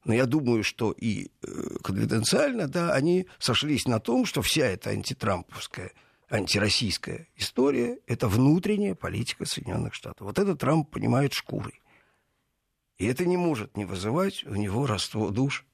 но 0.07 0.15
я 0.15 0.27
думаю, 0.27 0.63
что 0.63 0.93
и 0.93 1.31
э, 1.43 1.79
конфиденциально, 1.83 2.69
да, 2.69 2.93
они 2.93 3.27
сошлись 3.41 3.87
на 3.87 3.99
том, 3.99 4.25
что 4.25 4.41
вся 4.41 4.67
эта 4.67 4.91
антитрамповская, 4.91 5.93
антироссийская 6.31 7.27
история– 7.35 7.99
это 8.07 8.29
внутренняя 8.29 8.95
политика 8.95 9.45
Соединенных 9.47 9.95
Штатов. 9.95 10.27
Вот 10.27 10.39
это 10.39 10.55
Трамп 10.55 10.89
понимает 10.91 11.33
шкурой. 11.33 11.81
И 12.99 13.07
это 13.07 13.27
не 13.27 13.37
может 13.37 13.77
не 13.77 13.85
вызывать 13.85 14.45
у 14.45 14.55
него 14.55 14.87
родство 14.87 15.31
душ 15.31 15.67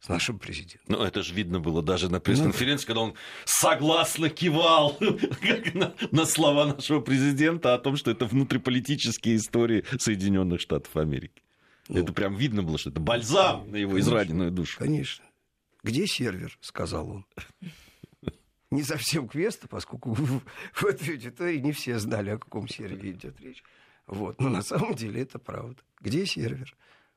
с 0.00 0.08
нашим 0.08 0.38
президентом. 0.38 0.96
Ну, 0.96 1.02
это 1.02 1.22
же 1.22 1.32
видно 1.32 1.60
было 1.60 1.80
даже 1.80 2.10
на 2.10 2.20
пресс-конференции, 2.20 2.84
ну, 2.84 2.86
когда 2.88 3.00
он 3.02 3.14
согласно 3.44 4.28
кивал 4.28 4.98
на, 5.74 5.94
на 6.10 6.26
слова 6.26 6.66
нашего 6.66 7.00
президента 7.00 7.72
о 7.72 7.78
том, 7.78 7.96
что 7.96 8.10
это 8.10 8.26
внутриполитические 8.26 9.36
истории 9.36 9.84
Соединенных 9.98 10.60
Штатов 10.60 10.96
Америки. 10.96 11.42
Ну, 11.88 12.00
это 12.00 12.12
прям 12.12 12.36
видно 12.36 12.62
было, 12.62 12.78
что 12.78 12.90
это 12.90 13.00
бальзам 13.00 13.70
на 13.70 13.76
его 13.76 13.98
израненную 13.98 14.50
душу. 14.50 14.78
Конечно. 14.78 15.24
Где 15.84 16.06
сервер, 16.06 16.58
сказал 16.60 17.08
он. 17.10 17.26
Не 18.70 18.82
совсем 18.82 19.28
квеста, 19.28 19.68
поскольку 19.68 20.14
в 20.14 20.84
этой 20.84 21.10
аудитории 21.10 21.58
не 21.58 21.72
все 21.72 21.98
знали, 21.98 22.30
о 22.30 22.38
каком 22.38 22.68
сервере 22.68 23.10
идет 23.10 23.40
речь. 23.40 23.62
Вот. 24.06 24.40
Но 24.40 24.48
на 24.48 24.62
самом 24.62 24.94
деле 24.94 25.22
это 25.22 25.38
правда. 25.38 25.82
Где 26.00 26.26
сервер? 26.26 26.74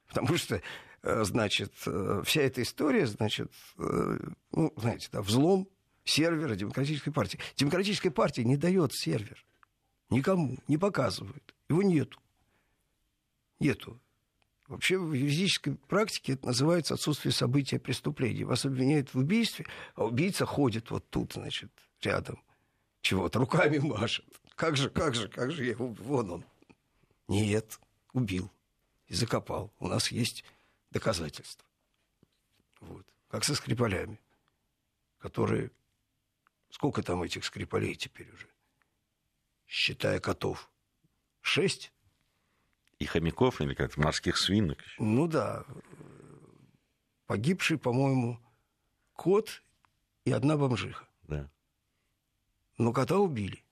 Потому 0.07 0.37
что, 0.37 0.61
э, 1.01 1.23
значит, 1.23 1.73
э, 1.85 2.21
вся 2.25 2.41
эта 2.41 2.61
история, 2.61 3.07
значит, 3.07 3.51
э, 3.77 4.17
ну, 4.51 4.73
знаете, 4.77 5.09
да, 5.11 5.21
взлом 5.21 5.67
сервера 6.03 6.55
Демократической 6.55 7.11
партии. 7.11 7.39
Демократическая 7.55 8.11
партия 8.11 8.43
не 8.43 8.57
дает 8.57 8.93
сервер. 8.93 9.43
Никому 10.09 10.57
не 10.67 10.77
показывают. 10.77 11.55
Его 11.67 11.81
нету. 11.81 12.19
Нету. 13.59 13.99
Вообще 14.67 14.97
в 14.97 15.13
юридической 15.13 15.75
практике 15.75 16.33
это 16.33 16.47
называется 16.47 16.95
отсутствие 16.95 17.31
события 17.31 17.79
преступления. 17.79 18.45
Вас 18.45 18.65
обвиняют 18.65 19.13
в 19.13 19.19
убийстве, 19.19 19.65
а 19.95 20.05
убийца 20.05 20.45
ходит 20.45 20.89
вот 20.89 21.07
тут, 21.09 21.33
значит, 21.33 21.71
рядом. 22.01 22.41
Чего-то 23.01 23.39
руками 23.39 23.77
машет. 23.77 24.25
Как 24.55 24.77
же, 24.77 24.89
как 24.89 25.13
же, 25.13 25.27
как 25.27 25.51
же 25.51 25.65
я. 25.65 25.75
Вон 25.77 26.31
он. 26.31 26.45
Нет, 27.27 27.79
убил 28.13 28.51
и 29.07 29.13
закопал. 29.13 29.73
У 29.79 29.87
нас 29.87 30.11
есть 30.11 30.43
доказательства. 30.91 31.65
Вот. 32.79 33.05
Как 33.29 33.43
со 33.43 33.55
Скрипалями, 33.55 34.19
которые... 35.19 35.71
Сколько 36.69 37.03
там 37.03 37.23
этих 37.23 37.45
Скрипалей 37.45 37.95
теперь 37.95 38.31
уже? 38.33 38.47
Считая 39.67 40.19
котов. 40.19 40.69
Шесть? 41.41 41.93
И 42.99 43.05
хомяков, 43.05 43.61
или 43.61 43.73
как 43.73 43.97
морских 43.97 44.37
свинок? 44.37 44.79
Ну 44.99 45.27
да. 45.27 45.65
Погибший, 47.27 47.77
по-моему, 47.77 48.39
кот 49.13 49.63
и 50.25 50.31
одна 50.31 50.57
бомжиха. 50.57 51.07
Да. 51.23 51.49
Но 52.77 52.93
кота 52.93 53.17
убили. 53.17 53.64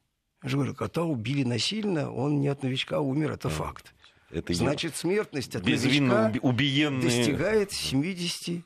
Я 0.43 0.49
же 0.49 0.57
говорю, 0.57 0.75
кота 0.75 1.03
убили 1.03 1.43
насильно, 1.43 2.11
он 2.11 2.41
не 2.41 2.49
от 2.49 2.63
новичка 2.63 2.99
умер, 2.99 3.31
это 3.31 3.47
да. 3.47 3.55
факт. 3.55 3.93
Это 4.29 4.53
Значит, 4.53 4.95
смертность 4.95 5.55
от 5.55 5.65
новичка 5.65 6.33
убиенные... 6.41 7.01
достигает 7.01 7.71
70, 7.71 8.63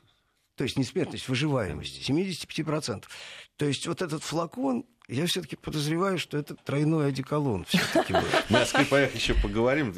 то 0.56 0.64
есть 0.64 0.76
не 0.76 0.84
смертность, 0.84 1.28
выживаемость, 1.28 2.08
75%. 2.08 3.04
То 3.56 3.66
есть 3.66 3.86
вот 3.86 4.02
этот 4.02 4.22
флакон, 4.24 4.84
я 5.06 5.26
все-таки 5.26 5.56
подозреваю, 5.56 6.18
что 6.18 6.36
это 6.36 6.54
тройной 6.56 7.08
одеколон. 7.08 7.64
Мы 8.48 8.60
о 8.60 8.66
скрипаях 8.66 9.14
еще 9.14 9.34
поговорим. 9.34 9.94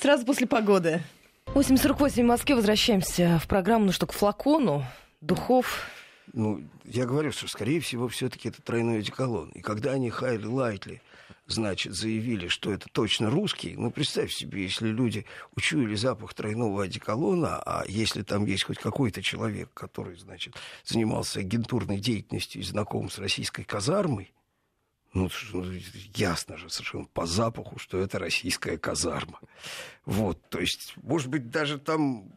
Сразу 0.00 0.24
после 0.24 0.46
погоды. 0.46 1.02
8.48 1.46 2.22
в 2.22 2.26
Москве. 2.26 2.54
Возвращаемся 2.54 3.40
в 3.42 3.48
программу 3.48 3.86
«Ну 3.86 3.92
что, 3.92 4.06
к 4.06 4.12
флакону 4.12 4.86
духов 5.20 5.86
ну, 6.32 6.68
я 6.84 7.06
говорю, 7.06 7.32
что, 7.32 7.48
скорее 7.48 7.80
всего, 7.80 8.08
все-таки 8.08 8.48
это 8.48 8.62
тройной 8.62 8.98
одеколон. 8.98 9.50
И 9.50 9.60
когда 9.60 9.92
они 9.92 10.10
Хайли 10.10 10.46
Лайтли, 10.46 11.02
значит, 11.46 11.94
заявили, 11.94 12.48
что 12.48 12.72
это 12.72 12.86
точно 12.92 13.30
русский, 13.30 13.76
ну, 13.76 13.90
представь 13.90 14.32
себе, 14.32 14.62
если 14.62 14.88
люди 14.88 15.26
учуяли 15.56 15.94
запах 15.94 16.34
тройного 16.34 16.84
одеколона, 16.84 17.60
а 17.64 17.84
если 17.86 18.22
там 18.22 18.44
есть 18.46 18.64
хоть 18.64 18.78
какой-то 18.78 19.22
человек, 19.22 19.70
который, 19.74 20.16
значит, 20.16 20.54
занимался 20.84 21.40
агентурной 21.40 21.98
деятельностью 21.98 22.60
и 22.60 22.64
знаком 22.64 23.10
с 23.10 23.18
российской 23.18 23.64
казармой, 23.64 24.32
ну, 25.12 25.28
ну, 25.52 25.64
ясно 26.14 26.56
же 26.56 26.70
совершенно 26.70 27.06
по 27.06 27.26
запаху, 27.26 27.78
что 27.78 27.98
это 27.98 28.20
российская 28.20 28.78
казарма. 28.78 29.40
Вот, 30.04 30.40
то 30.50 30.60
есть, 30.60 30.94
может 31.02 31.28
быть, 31.28 31.50
даже 31.50 31.78
там 31.78 32.30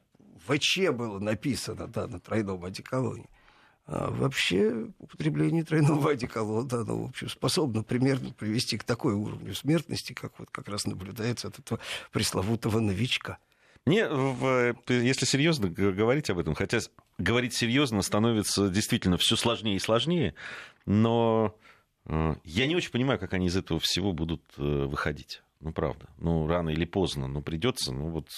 ВЧ 0.48 0.90
было 0.92 1.20
написано, 1.20 1.88
да, 1.88 2.08
на 2.08 2.20
тройном 2.20 2.66
одеколоне. 2.66 3.28
А 3.86 4.10
вообще 4.12 4.88
употребление 5.00 5.64
тройного 5.64 6.12
одеколона, 6.12 6.82
оно, 6.82 7.04
в 7.04 7.10
общем, 7.10 7.30
способно 7.30 7.84
примерно 7.84 8.32
привести 8.32 8.78
к 8.78 8.84
такой 8.84 9.14
уровню 9.14 9.54
смертности, 9.54 10.14
как 10.14 10.40
вот 10.40 10.50
как 10.52 10.68
раз 10.70 10.86
наблюдается 10.86 11.50
от 11.50 11.60
этого 11.60 11.80
пресловутого 12.12 12.80
новичка. 12.80 13.40
Мне, 13.86 14.08
если 14.88 15.26
серьезно 15.26 15.68
говорить 15.68 16.30
об 16.30 16.40
этом, 16.40 16.56
хотя 16.56 16.80
говорить 17.18 17.54
серьезно 17.54 18.02
становится 18.02 18.70
действительно 18.70 19.18
все 19.18 19.36
сложнее 19.36 19.76
и 19.76 19.80
сложнее, 19.80 20.36
но 20.86 21.54
э, 22.06 22.36
я 22.46 22.68
не 22.68 22.78
очень 22.78 22.92
понимаю, 22.92 23.20
как 23.20 23.34
они 23.34 23.48
из 23.48 23.58
этого 23.58 23.82
всего 23.82 24.14
будут 24.14 24.42
э, 24.58 24.62
выходить. 24.62 25.44
Ну, 25.60 25.74
правда. 25.74 26.08
Ну, 26.18 26.48
рано 26.48 26.70
или 26.70 26.86
поздно, 26.86 27.28
ну, 27.28 27.42
придется, 27.42 27.92
ну, 27.92 28.08
вот 28.08 28.30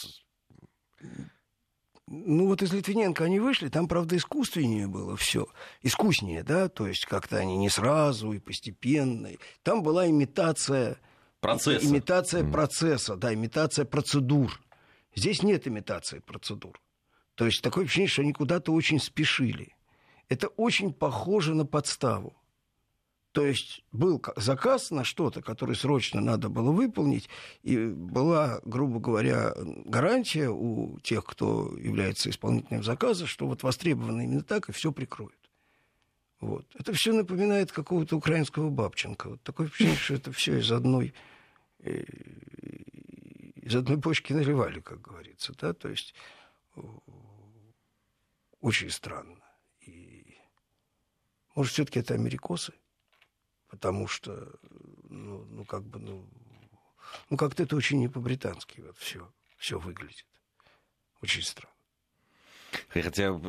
ну 2.08 2.48
вот 2.48 2.62
из 2.62 2.72
Литвиненко 2.72 3.24
они 3.24 3.40
вышли, 3.40 3.70
там, 3.70 3.88
правда, 3.88 4.16
искусственнее 4.16 4.88
было 4.88 5.18
все. 5.18 5.48
Искуснее, 5.82 6.44
да, 6.44 6.70
то 6.70 6.88
есть 6.88 7.06
как-то 7.06 7.38
они 7.38 7.58
не 7.58 7.70
сразу 7.70 8.32
и 8.32 8.40
постепенно. 8.40 9.30
Там 9.64 9.82
была 9.82 10.08
имитация... 10.08 11.00
Процесса. 11.40 11.86
Имитация 11.86 12.44
mm. 12.44 12.52
процесса, 12.52 13.16
да, 13.16 13.34
имитация 13.34 13.86
процедур. 13.86 14.60
Здесь 15.16 15.44
нет 15.44 15.68
имитации 15.68 16.20
процедур. 16.20 16.80
То 17.36 17.46
есть 17.46 17.62
такое 17.62 17.86
ощущение, 17.86 18.08
что 18.08 18.22
они 18.22 18.34
куда-то 18.34 18.72
очень 18.72 19.00
спешили. 19.00 19.76
Это 20.30 20.48
очень 20.48 20.94
похоже 20.94 21.54
на 21.54 21.66
подставу. 21.66 22.36
То 23.36 23.46
есть 23.46 23.84
был 23.92 24.24
заказ 24.38 24.92
на 24.92 25.04
что-то, 25.04 25.42
который 25.42 25.76
срочно 25.76 26.22
надо 26.22 26.48
было 26.48 26.72
выполнить, 26.72 27.28
и 27.64 27.88
была, 27.88 28.62
грубо 28.64 29.02
говоря, 29.02 29.54
гарантия 29.84 30.48
у 30.50 30.98
тех, 31.02 31.26
кто 31.26 31.78
является 31.78 32.30
исполнителем 32.30 32.82
заказа, 32.82 33.28
что 33.28 33.46
вот 33.46 33.62
востребовано 33.62 34.22
именно 34.22 34.42
так, 34.42 34.70
и 34.70 34.72
все 34.72 34.94
прикроют. 34.94 35.52
Вот. 36.40 36.66
Это 36.80 36.94
все 36.94 37.12
напоминает 37.12 37.74
какого-то 37.74 38.16
украинского 38.16 38.70
Бабченко. 38.70 39.32
Вот 39.32 39.44
такое 39.44 39.68
впечатление, 39.68 39.98
что 40.00 40.14
это 40.14 40.32
все 40.32 40.60
из 40.60 40.72
одной, 40.72 41.14
э, 41.80 42.06
из 43.58 43.76
одной 43.76 44.00
почки 44.00 44.32
наливали, 44.32 44.80
как 44.80 45.02
говорится. 45.02 45.54
Да? 45.60 45.74
То 45.74 45.90
есть 45.90 46.14
очень 48.62 48.90
странно. 48.90 49.44
И, 49.82 50.38
может, 51.54 51.74
все-таки 51.74 52.00
это 52.00 52.14
америкосы? 52.14 52.72
Потому 53.76 54.08
что, 54.08 54.58
ну, 55.10 55.46
ну 55.46 55.66
как 55.66 55.84
бы, 55.84 56.00
ну, 56.00 56.28
ну 57.30 57.38
как-то 57.38 57.64
это 57.64 57.76
очень 57.76 58.00
не 58.00 58.08
по-британски 58.08 58.82
вот 58.82 58.98
все, 58.98 59.32
все 59.58 59.80
выглядит. 59.80 60.26
Очень 61.22 61.44
странно. 61.44 61.74
Хотя, 62.90 63.40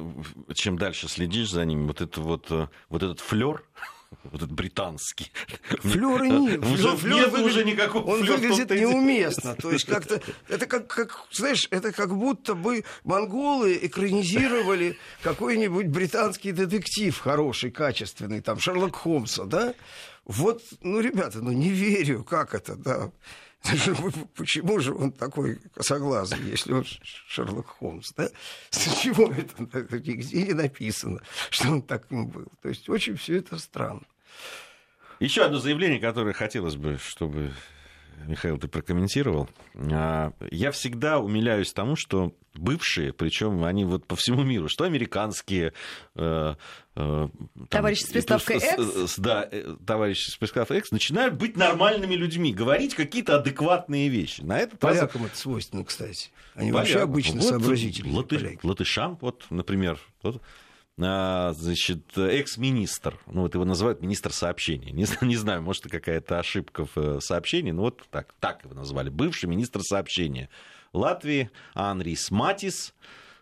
чем 0.54 0.78
дальше 0.78 1.08
следишь 1.08 1.50
за 1.50 1.64
ним, 1.64 1.86
вот 1.86 2.00
это 2.00 2.20
вот, 2.20 2.50
э, 2.50 2.68
вот 2.88 3.02
этот 3.02 3.20
флер, 3.20 3.64
вот 4.24 4.42
этот 4.42 4.52
британский. 4.52 5.32
Флёра 5.82 6.24
нет. 6.24 6.64
Уже, 6.64 6.96
флёр 6.96 7.20
нет 7.20 7.30
выглядит, 7.30 7.46
уже 7.46 7.64
никакого 7.64 8.04
Он 8.12 8.24
выглядит 8.24 8.70
неуместно. 8.70 9.54
То 9.54 9.72
есть 9.72 9.86
как-то... 9.86 10.20
Это 10.48 10.66
как, 10.66 10.86
как, 10.86 11.26
знаешь, 11.32 11.68
это 11.70 11.92
как 11.92 12.16
будто 12.16 12.54
бы 12.54 12.84
монголы 13.04 13.78
экранизировали 13.82 14.98
какой-нибудь 15.22 15.86
британский 15.86 16.52
детектив 16.52 17.16
хороший, 17.18 17.70
качественный, 17.70 18.40
там, 18.40 18.58
Шерлок 18.58 18.96
Холмса, 18.96 19.44
да? 19.44 19.74
Вот, 20.24 20.62
ну, 20.80 21.00
ребята, 21.00 21.38
ну, 21.38 21.52
не 21.52 21.70
верю, 21.70 22.24
как 22.24 22.54
это, 22.54 22.74
да. 22.74 23.12
Почему 24.36 24.78
же 24.80 24.94
он 24.94 25.12
такой 25.12 25.56
косоглазый, 25.74 26.38
если 26.42 26.72
он 26.72 26.84
Шерлок 27.28 27.66
Холмс, 27.66 28.12
да? 28.16 28.28
С 28.70 29.00
чего 29.00 29.32
это 29.32 29.62
нигде 29.98 30.42
не 30.42 30.52
написано, 30.52 31.20
что 31.50 31.70
он 31.70 31.82
таким 31.82 32.28
был? 32.28 32.46
То 32.62 32.68
есть 32.68 32.88
очень 32.88 33.16
все 33.16 33.38
это 33.38 33.58
странно. 33.58 34.02
Еще 35.20 35.44
одно 35.44 35.58
заявление, 35.58 35.98
которое 35.98 36.34
хотелось 36.34 36.76
бы, 36.76 36.98
чтобы 36.98 37.52
Михаил, 38.26 38.58
ты 38.58 38.68
прокомментировал. 38.68 39.48
А, 39.74 40.32
я 40.50 40.70
всегда 40.70 41.18
умиляюсь 41.18 41.72
тому, 41.72 41.96
что 41.96 42.32
бывшие, 42.54 43.12
причем 43.12 43.64
они 43.64 43.84
вот 43.84 44.06
по 44.06 44.16
всему 44.16 44.42
миру, 44.42 44.68
что 44.68 44.84
американские... 44.84 45.72
Э, 46.14 46.54
э, 46.94 47.28
товарищи 47.68 48.04
с 48.04 48.08
приставкой 48.08 48.56
X? 48.56 49.18
Да, 49.18 49.46
э, 49.50 49.76
товарищи 49.86 50.30
с 50.30 50.36
приставкой 50.36 50.78
X 50.78 50.90
начинают 50.90 51.34
быть 51.34 51.56
нормальными 51.56 52.14
людьми, 52.14 52.52
говорить 52.52 52.94
какие-то 52.94 53.36
адекватные 53.36 54.08
вещи. 54.08 54.40
На 54.40 54.58
этот 54.58 54.80
Полякам 54.80 55.22
раз... 55.22 55.32
это 55.32 55.38
свойственно, 55.38 55.84
кстати. 55.84 56.30
Они 56.54 56.72
Полякам. 56.72 56.74
вообще 56.74 56.98
обычно 57.00 57.40
вот 57.40 57.48
сообразительные. 57.48 58.16
Латы... 58.16 58.58
Латышам, 58.62 59.18
вот, 59.20 59.44
например, 59.50 60.00
а, 60.22 60.38
значит, 60.98 62.16
экс-министр, 62.16 63.18
ну 63.26 63.42
вот 63.42 63.54
его 63.54 63.64
называют 63.64 64.00
министр 64.00 64.32
сообщений, 64.32 64.92
не, 64.92 65.06
не 65.26 65.36
знаю, 65.36 65.62
может, 65.62 65.86
это 65.86 65.98
какая-то 65.98 66.38
ошибка 66.38 66.86
в 66.86 66.96
э, 66.96 67.20
сообщении, 67.20 67.70
но 67.70 67.82
вот 67.82 68.02
так, 68.10 68.32
так 68.40 68.64
его 68.64 68.74
назвали, 68.74 69.10
бывший 69.10 69.46
министр 69.46 69.82
сообщения 69.82 70.48
Латвии 70.92 71.50
Анрис 71.74 72.30
Матис, 72.30 72.94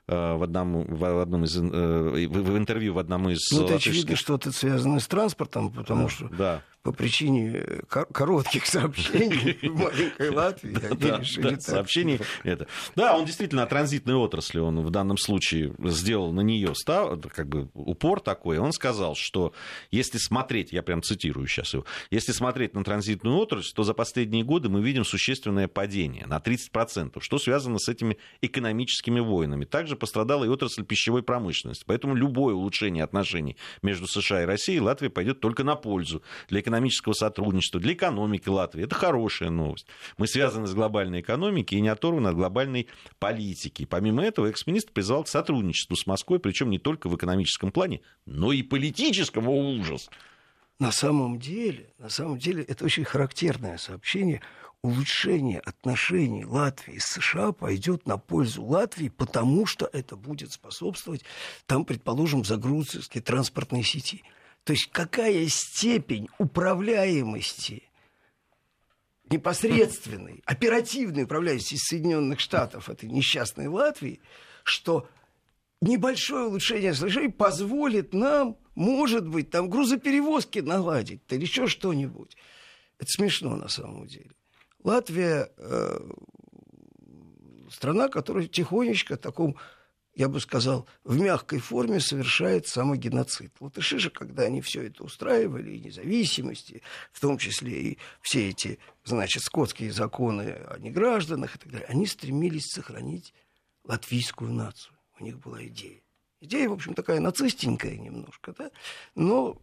э, 0.09 0.35
в 0.35 0.43
одном, 0.43 0.85
в 0.85 1.21
одном 1.21 1.45
из, 1.45 1.57
э, 1.57 1.61
в 1.61 2.59
интервью 2.59 2.95
в 2.95 2.99
одном 2.99 3.31
из... 3.31 3.41
Ну, 3.53 3.65
это 3.65 3.77
очевидно, 3.77 4.17
что 4.17 4.35
это 4.35 4.51
связано 4.51 4.99
с 4.99 5.07
транспортом, 5.07 5.71
потому 5.71 6.05
да, 6.05 6.09
что 6.09 6.29
да. 6.29 6.63
По 6.85 6.93
причине 6.93 7.81
коротких 7.89 8.67
сообщений 8.67 9.59
в 9.63 9.81
маленькой 9.81 10.29
Латвии. 10.29 10.73
Да, 10.73 11.21
да, 11.21 11.59
сообщений 11.59 12.21
это. 12.43 12.67
Да, 12.95 13.17
он 13.17 13.25
действительно 13.25 13.63
о 13.63 13.67
транзитной 13.67 14.15
отрасли, 14.15 14.59
он 14.59 14.81
в 14.83 14.91
данном 14.91 15.17
случае 15.17 15.75
сделал 15.83 16.33
на 16.33 16.43
нее 16.43 16.75
став, 16.75 17.19
как 17.35 17.49
бы 17.49 17.71
упор 17.73 18.21
такой. 18.21 18.59
Он 18.59 18.73
сказал, 18.73 19.15
что 19.17 19.55
если 19.91 20.19
смотреть, 20.19 20.73
я 20.73 20.83
прям 20.83 21.03
цитирую 21.03 21.47
сейчас 21.47 21.73
его, 21.73 21.87
если 22.11 22.33
смотреть 22.33 22.75
на 22.75 22.85
транзитную 22.85 23.39
отрасль, 23.39 23.73
то 23.75 23.83
за 23.83 23.95
последние 23.95 24.45
годы 24.45 24.69
мы 24.69 24.83
видим 24.83 25.07
существенное 25.07 25.69
падение 25.69 26.27
на 26.27 26.37
30%, 26.37 27.19
что 27.21 27.39
связано 27.39 27.79
с 27.79 27.89
этими 27.89 28.19
экономическими 28.43 29.21
войнами. 29.21 29.65
Также 29.65 29.97
пострадала 29.97 30.45
и 30.45 30.49
отрасль 30.49 30.85
пищевой 30.85 31.23
промышленности. 31.23 31.85
Поэтому 31.87 32.15
любое 32.15 32.55
улучшение 32.55 33.05
отношений 33.05 33.57
между 33.81 34.07
США 34.07 34.43
и 34.43 34.45
Россией 34.45 34.81
Латвии 34.81 35.09
пойдет 35.09 35.41
только 35.41 35.65
на 35.65 35.77
пользу 35.77 36.23
для 36.49 36.61
экономики 36.61 36.74
экономического 36.75 37.13
сотрудничества, 37.13 37.81
для 37.81 37.93
экономики 37.93 38.49
Латвии. 38.49 38.85
Это 38.85 38.95
хорошая 38.95 39.51
новость. 39.51 39.87
Мы 40.17 40.27
связаны 40.27 40.67
с 40.67 40.75
глобальной 40.75 41.21
экономикой 41.21 41.75
и 41.75 41.81
не 41.81 41.89
оторваны 41.89 42.29
от 42.29 42.35
глобальной 42.35 42.89
политики. 43.19 43.85
Помимо 43.85 44.23
этого, 44.23 44.49
экс-министр 44.49 44.93
призвал 44.93 45.25
к 45.25 45.29
сотрудничеству 45.29 45.97
с 45.97 46.07
Москвой, 46.07 46.41
причем 46.41 46.71
не 46.71 46.79
только 46.79 47.09
в 47.09 47.17
экономическом 47.17 47.71
плане, 47.71 48.01
но 48.27 48.53
и 48.53 48.63
политическом. 48.63 49.49
Ужас! 49.49 50.11
На 50.81 50.91
самом 50.91 51.39
деле, 51.39 51.93
на 51.99 52.09
самом 52.09 52.39
деле, 52.39 52.63
это 52.65 52.85
очень 52.85 53.05
характерное 53.05 53.79
сообщение. 53.79 54.41
Улучшение 54.83 55.61
отношений 55.61 56.45
Латвии 56.45 56.99
с 56.99 57.07
США 57.07 57.53
пойдет 57.53 58.07
на 58.07 58.19
пользу 58.19 58.63
Латвии, 58.65 59.09
потому 59.09 59.65
что 59.65 59.89
это 59.91 60.17
будет 60.17 60.53
способствовать, 60.53 61.25
там, 61.67 61.85
предположим, 61.85 62.45
загрузке 62.45 63.21
транспортной 63.21 63.83
сети. 63.83 64.25
То 64.65 64.73
есть 64.73 64.91
какая 64.91 65.47
степень 65.49 66.29
управляемости 66.39 67.85
непосредственной, 69.31 70.43
оперативной 70.47 71.25
управляемости 71.25 71.77
Соединенных 71.77 72.41
Штатов 72.41 72.89
этой 72.89 73.09
несчастной 73.09 73.69
Латвии, 73.69 74.21
что 74.63 75.09
небольшое 75.83 76.47
улучшение 76.47 76.95
снабжения 76.95 77.31
позволит 77.31 78.15
нам, 78.15 78.57
может 78.75 79.29
быть, 79.29 79.51
там 79.51 79.69
грузоперевозки 79.69 80.61
наладить 80.61 81.21
или 81.29 81.43
еще 81.43 81.67
что-нибудь. 81.67 82.37
Это 82.99 83.11
смешно 83.11 83.57
на 83.57 83.69
самом 83.69 84.07
деле. 84.07 84.31
Латвия 84.83 85.51
э, 85.59 86.11
страна, 87.71 88.09
которая 88.09 88.47
тихонечко 88.47 89.17
в 89.17 89.19
таком 89.19 89.57
я 90.15 90.29
бы 90.29 90.41
сказал, 90.41 90.87
в 91.03 91.19
мягкой 91.19 91.59
форме 91.59 91.99
совершает 91.99 92.69
самогеноцид. 92.69 93.53
Латыши 93.59 93.99
же, 93.99 94.11
когда 94.11 94.45
они 94.45 94.61
все 94.61 94.83
это 94.83 95.03
устраивали, 95.03 95.73
и 95.73 95.81
независимости, 95.81 96.83
в 97.13 97.21
том 97.21 97.37
числе 97.37 97.73
и 97.73 97.99
все 98.23 98.49
эти, 98.51 98.79
значит, 99.05 99.43
скотские 99.43 99.93
законы 99.93 100.51
о 100.69 100.79
негражданах 100.79 101.57
и 101.57 101.59
так 101.59 101.73
далее, 101.73 101.89
они 101.89 102.07
стремились 102.07 102.67
сохранить 102.67 103.35
латвийскую 103.85 104.53
нацию. 104.53 104.97
У 105.19 105.25
них 105.25 105.41
была 105.41 105.65
идея. 105.67 106.01
Идея, 106.41 106.69
в 106.69 106.75
общем, 106.75 106.95
такая 106.95 107.21
нацистенькая 107.21 107.97
немножко, 107.97 108.55
да? 108.57 108.71
но 109.15 109.61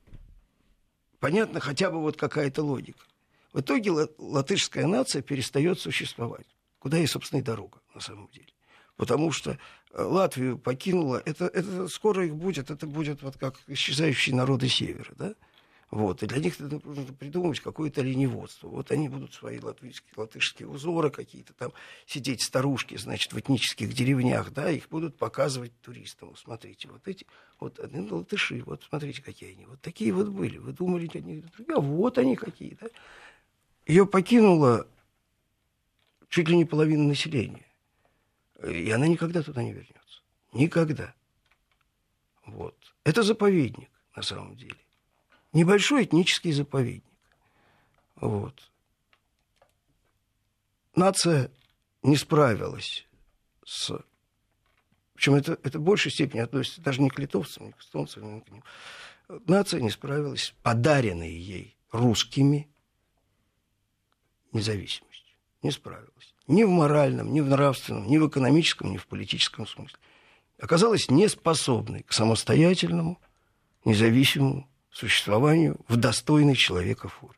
понятно 1.19 1.59
хотя 1.59 1.91
бы 1.91 2.01
вот 2.01 2.17
какая-то 2.17 2.63
логика. 2.63 3.05
В 3.53 3.61
итоге 3.61 3.91
латышская 4.17 4.87
нация 4.87 5.21
перестает 5.21 5.79
существовать. 5.79 6.47
Куда 6.79 6.97
ей, 6.97 7.07
собственно, 7.07 7.39
и 7.39 7.43
дорога, 7.43 7.79
на 7.93 8.01
самом 8.01 8.29
деле 8.29 8.51
потому 9.01 9.31
что 9.31 9.57
Латвию 9.93 10.57
покинула, 10.57 11.21
это, 11.25 11.45
это 11.45 11.87
скоро 11.87 12.25
их 12.25 12.35
будет, 12.35 12.71
это 12.71 12.87
будет 12.87 13.21
вот 13.23 13.37
как 13.37 13.55
исчезающие 13.67 14.35
народы 14.35 14.69
Севера, 14.69 15.13
да? 15.17 15.35
Вот. 15.91 16.23
И 16.23 16.25
для 16.25 16.39
них 16.39 16.57
нужно 16.57 17.13
придумать 17.19 17.59
какое-то 17.59 18.01
лениводство. 18.01 18.69
Вот 18.69 18.91
они 18.91 19.09
будут 19.09 19.33
свои 19.33 19.59
латвийские, 19.59 20.13
латышские 20.15 20.69
узоры 20.69 21.09
какие-то 21.09 21.53
там, 21.53 21.73
сидеть 22.05 22.41
старушки, 22.41 22.95
значит, 22.95 23.33
в 23.33 23.39
этнических 23.39 23.91
деревнях, 23.93 24.53
да, 24.53 24.71
их 24.71 24.87
будут 24.87 25.17
показывать 25.17 25.73
туристам. 25.81 26.33
Смотрите, 26.37 26.87
вот 26.87 27.05
эти, 27.09 27.27
вот 27.59 27.77
они 27.79 28.09
латыши, 28.09 28.63
вот 28.65 28.85
смотрите, 28.87 29.21
какие 29.21 29.51
они. 29.51 29.65
Вот 29.65 29.81
такие 29.81 30.13
вот 30.13 30.29
были. 30.29 30.57
Вы 30.59 30.71
думали, 30.71 31.09
они 31.13 31.41
другие, 31.41 31.75
а 31.75 31.81
вот 31.81 32.17
они 32.17 32.37
какие, 32.37 32.77
да. 32.79 32.87
Ее 33.85 34.05
покинула 34.05 34.87
чуть 36.29 36.47
ли 36.47 36.55
не 36.55 36.63
половина 36.63 37.03
населения. 37.03 37.65
И 38.63 38.91
она 38.91 39.07
никогда 39.07 39.41
туда 39.41 39.63
не 39.63 39.73
вернется. 39.73 40.21
Никогда. 40.53 41.13
Вот. 42.45 42.75
Это 43.03 43.23
заповедник, 43.23 43.89
на 44.15 44.21
самом 44.21 44.55
деле. 44.55 44.77
Небольшой 45.53 46.03
этнический 46.03 46.51
заповедник. 46.51 47.03
Вот. 48.15 48.71
Нация 50.95 51.51
не 52.03 52.15
справилась 52.15 53.07
с... 53.65 53.91
Причем 55.13 55.35
это, 55.35 55.57
это 55.63 55.79
в 55.79 55.83
большей 55.83 56.11
степени 56.11 56.41
относится 56.41 56.81
даже 56.81 57.01
не 57.01 57.09
к 57.09 57.19
литовцам, 57.19 57.67
не 57.67 57.71
к 57.73 57.79
эстонцам, 57.79 58.35
не 58.35 58.41
к 58.41 58.51
ним. 58.51 58.63
Нация 59.47 59.81
не 59.81 59.89
справилась 59.89 60.45
с 60.45 60.51
подаренной 60.61 61.31
ей 61.31 61.77
русскими 61.91 62.69
независимостью. 64.51 65.37
Не 65.61 65.71
справилась 65.71 66.30
ни 66.51 66.63
в 66.63 66.69
моральном, 66.69 67.33
ни 67.33 67.41
в 67.41 67.47
нравственном, 67.47 68.07
ни 68.07 68.17
в 68.17 68.27
экономическом, 68.27 68.91
ни 68.91 68.97
в 68.97 69.07
политическом 69.07 69.65
смысле. 69.65 69.97
Оказалась 70.59 71.09
неспособной 71.09 72.03
к 72.03 72.13
самостоятельному, 72.13 73.19
независимому 73.85 74.67
существованию 74.91 75.79
в 75.87 75.95
достойной 75.95 76.55
человека 76.55 77.07
форме. 77.07 77.35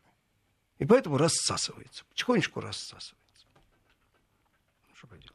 И 0.78 0.84
поэтому 0.84 1.16
рассасывается, 1.16 2.04
потихонечку 2.10 2.60
рассасывается. 2.60 3.46
Ну, 4.88 4.94
что 4.96 5.06
поделать. 5.06 5.32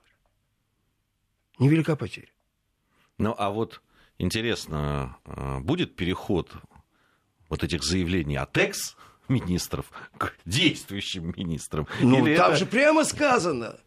Невелика 1.58 1.96
потеря. 1.96 2.30
Ну, 3.18 3.34
а 3.38 3.50
вот 3.50 3.82
интересно, 4.18 5.18
а, 5.26 5.60
будет 5.60 5.96
переход 5.96 6.52
вот 7.48 7.64
этих 7.64 7.84
заявлений 7.84 8.36
от 8.36 8.56
ЭКС 8.58 8.96
министров 9.30 9.92
к 10.18 10.34
действующим 10.46 11.34
министрам. 11.36 11.88
Ну, 12.02 12.26
Или 12.26 12.36
там 12.36 12.52
это... 12.52 12.60
же 12.60 12.66
прямо 12.66 13.04
сказано. 13.04 13.80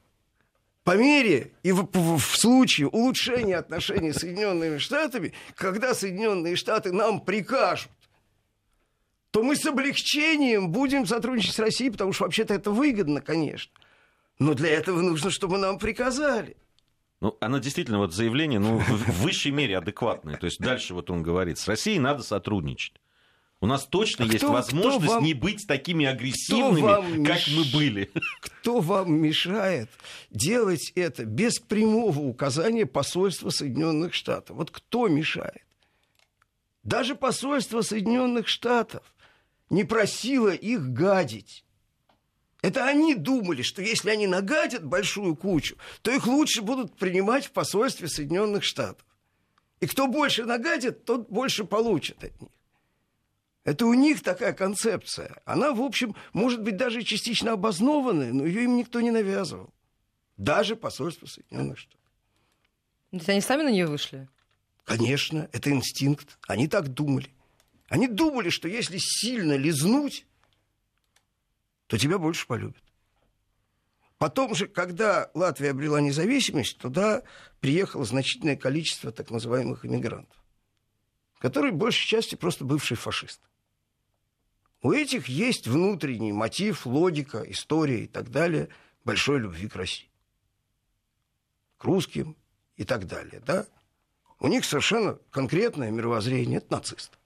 По 0.85 0.97
мере 0.97 1.53
и 1.63 1.71
в, 1.71 1.89
в, 1.93 2.19
в 2.19 2.37
случае 2.37 2.89
улучшения 2.89 3.57
отношений 3.57 4.13
с 4.13 4.17
Соединенными 4.17 4.79
Штатами, 4.79 5.33
когда 5.55 5.95
Соединенные 5.95 6.57
Штаты 6.57 6.93
нам 6.93 7.21
прикажут, 7.21 7.91
то 9.31 9.43
мы 9.43 9.57
с 9.57 9.65
облегчением 9.65 10.71
будем 10.71 11.07
сотрудничать 11.07 11.55
с 11.55 11.59
Россией, 11.59 11.91
потому 11.91 12.13
что 12.13 12.25
вообще-то 12.25 12.53
это 12.53 12.71
выгодно, 12.71 13.21
конечно. 13.21 13.73
Но 14.39 14.55
для 14.55 14.71
этого 14.71 15.01
нужно, 15.01 15.31
чтобы 15.31 15.59
нам 15.59 15.79
приказали. 15.79 16.57
Ну, 17.21 17.37
оно 17.41 17.59
действительно, 17.59 17.99
вот 17.99 18.13
заявление, 18.13 18.59
ну, 18.59 18.79
в 18.79 19.23
высшей 19.23 19.53
мере 19.53 19.79
адекватное. 19.79 20.37
То 20.37 20.47
есть 20.47 20.59
дальше 20.59 20.93
вот 20.93 21.09
он 21.09 21.23
говорит, 21.23 21.59
с 21.59 21.69
Россией 21.69 22.01
надо 22.01 22.25
сотрудничать. 22.25 23.01
У 23.63 23.67
нас 23.67 23.87
точно 23.87 24.25
а 24.25 24.27
есть 24.27 24.39
кто, 24.39 24.53
возможность 24.53 25.05
кто 25.05 25.15
вам, 25.15 25.25
не 25.25 25.35
быть 25.35 25.69
такими 25.69 26.05
агрессивными, 26.05 27.25
как 27.25 27.47
меш... 27.47 27.57
мы 27.57 27.65
были. 27.73 28.11
Кто 28.41 28.81
вам 28.81 29.15
мешает 29.15 29.89
делать 30.31 30.91
это 30.97 31.25
без 31.25 31.61
прямого 31.61 32.19
указания 32.19 32.87
посольства 32.87 33.51
Соединенных 33.51 34.15
Штатов? 34.15 34.57
Вот 34.57 34.73
кто 34.73 35.07
мешает? 35.07 35.63
Даже 36.83 37.15
посольство 37.15 37.83
Соединенных 37.83 38.49
Штатов 38.49 39.05
не 39.71 39.85
просило 39.85 40.53
их 40.53 40.93
гадить. 40.93 41.65
Это 42.63 42.87
они 42.87 43.15
думали, 43.15 43.63
что 43.63 43.81
если 43.81 44.11
они 44.11 44.27
нагадят 44.27 44.85
большую 44.85 45.37
кучу, 45.37 45.77
то 46.03 46.11
их 46.11 46.27
лучше 46.27 46.63
будут 46.63 46.97
принимать 46.97 47.47
в 47.47 47.53
посольстве 47.53 48.09
Соединенных 48.09 48.65
Штатов. 48.65 49.07
И 49.79 49.87
кто 49.87 50.09
больше 50.09 50.47
нагадит, 50.47 51.05
тот 51.05 51.31
больше 51.31 51.63
получит 51.63 52.25
от 52.25 52.41
них. 52.41 52.51
Это 53.65 53.87
у 53.87 53.95
них 53.95 54.23
такая 54.23 54.53
концепция. 54.53 55.41
Она, 55.45 55.73
в 55.73 55.81
общем, 55.81 56.17
может 56.33 56.63
быть 56.63 56.77
даже 56.77 57.03
частично 57.03 57.53
обоснованная, 57.53 58.33
но 58.33 58.45
ее 58.45 58.65
им 58.65 58.77
никто 58.77 59.01
не 59.01 59.11
навязывал. 59.11 59.73
Даже 60.37 60.75
посольство 60.75 61.27
Соединенных 61.27 61.79
Штатов. 61.79 62.01
То 63.11 63.17
есть 63.19 63.29
они 63.29 63.41
сами 63.41 63.63
на 63.63 63.71
нее 63.71 63.87
вышли? 63.87 64.29
Конечно, 64.85 65.49
это 65.53 65.71
инстинкт. 65.71 66.39
Они 66.49 66.67
так 66.67 66.89
думали. 66.89 67.31
Они 67.89 68.09
думали, 68.09 68.49
что 68.49 68.69
если 68.69 68.97
сильно 68.99 69.53
лизнуть, 69.53 70.27
то 71.87 71.99
тебя 71.99 72.19
больше 72.19 72.47
полюбят. 72.47 72.83
Потом 74.19 74.55
же, 74.55 74.67
когда 74.67 75.31
Латвия 75.35 75.71
обрела 75.71 76.01
независимость, 76.01 76.79
туда 76.79 77.23
приехало 77.61 78.05
значительное 78.05 78.57
количество 78.57 79.13
так 79.13 79.31
называемых 79.31 79.85
иммигрантов, 79.85 80.37
которые, 81.39 81.73
большей 81.73 82.07
части, 82.07 82.35
просто 82.35 82.65
бывшие 82.65 82.97
фашисты. 82.97 83.45
У 84.83 84.91
этих 84.91 85.29
есть 85.29 85.69
внутренний 85.69 86.33
мотив, 86.33 86.87
логика, 86.87 87.43
история 87.47 88.05
и 88.05 88.07
так 88.09 88.31
далее 88.31 88.69
большой 89.05 89.39
любви 89.39 89.69
к 89.69 89.77
России. 89.77 90.09
К 91.79 91.85
русским 91.85 92.37
и 92.77 92.85
так 92.85 93.07
далее. 93.07 93.41
Да? 93.47 93.67
У 94.41 94.49
них 94.49 94.65
совершенно 94.65 95.19
конкретное 95.31 95.91
мировоззрение. 95.91 96.59
Это 96.59 96.73
нацисты. 96.73 97.17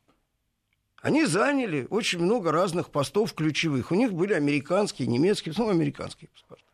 Они 1.00 1.24
заняли 1.24 1.86
очень 1.88 2.18
много 2.18 2.52
разных 2.52 2.90
постов 2.90 3.32
ключевых. 3.32 3.90
У 3.90 3.94
них 3.94 4.12
были 4.12 4.34
американские, 4.34 5.09
немецкие, 5.09 5.54
ну, 5.57 5.70
американские 5.70 6.28
паспорта. 6.28 6.64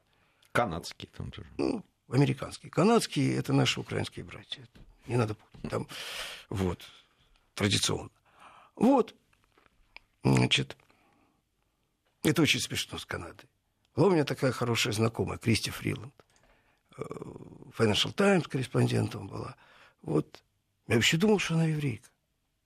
Канадские 0.51 1.11
там 1.17 1.31
тоже. 1.31 1.49
Ну, 1.59 1.85
американские. 2.09 2.71
Канадские– 2.71 3.37
это 3.37 3.53
наши 3.53 3.79
украинские 3.79 4.25
братья. 4.25 4.67
Не 5.07 5.17
надо 5.17 5.35
путать. 5.35 5.71
Там, 5.71 5.87
вот, 6.49 6.81
традиционно. 7.55 8.11
Вот, 8.75 9.15
значит, 10.23 10.77
это 12.23 12.43
очень 12.43 12.61
смешно 12.61 12.99
с 12.99 13.07
Канадой. 13.07 13.49
Была 13.95 14.09
у 14.09 14.11
меня 14.11 14.25
такая 14.25 14.53
хорошая 14.53 14.93
знакомая, 14.93 15.39
Кристи 15.39 15.71
Фриланд. 15.71 16.15
Э, 16.97 17.03
Financial 17.77 18.13
Times 18.13 18.47
корреспондентом 18.47 19.29
была. 19.29 19.57
Вот. 20.03 20.43
Я 20.87 20.97
вообще 20.97 21.17
думал, 21.17 21.39
что 21.39 21.55
она 21.55 21.67
еврейка, 21.67 22.09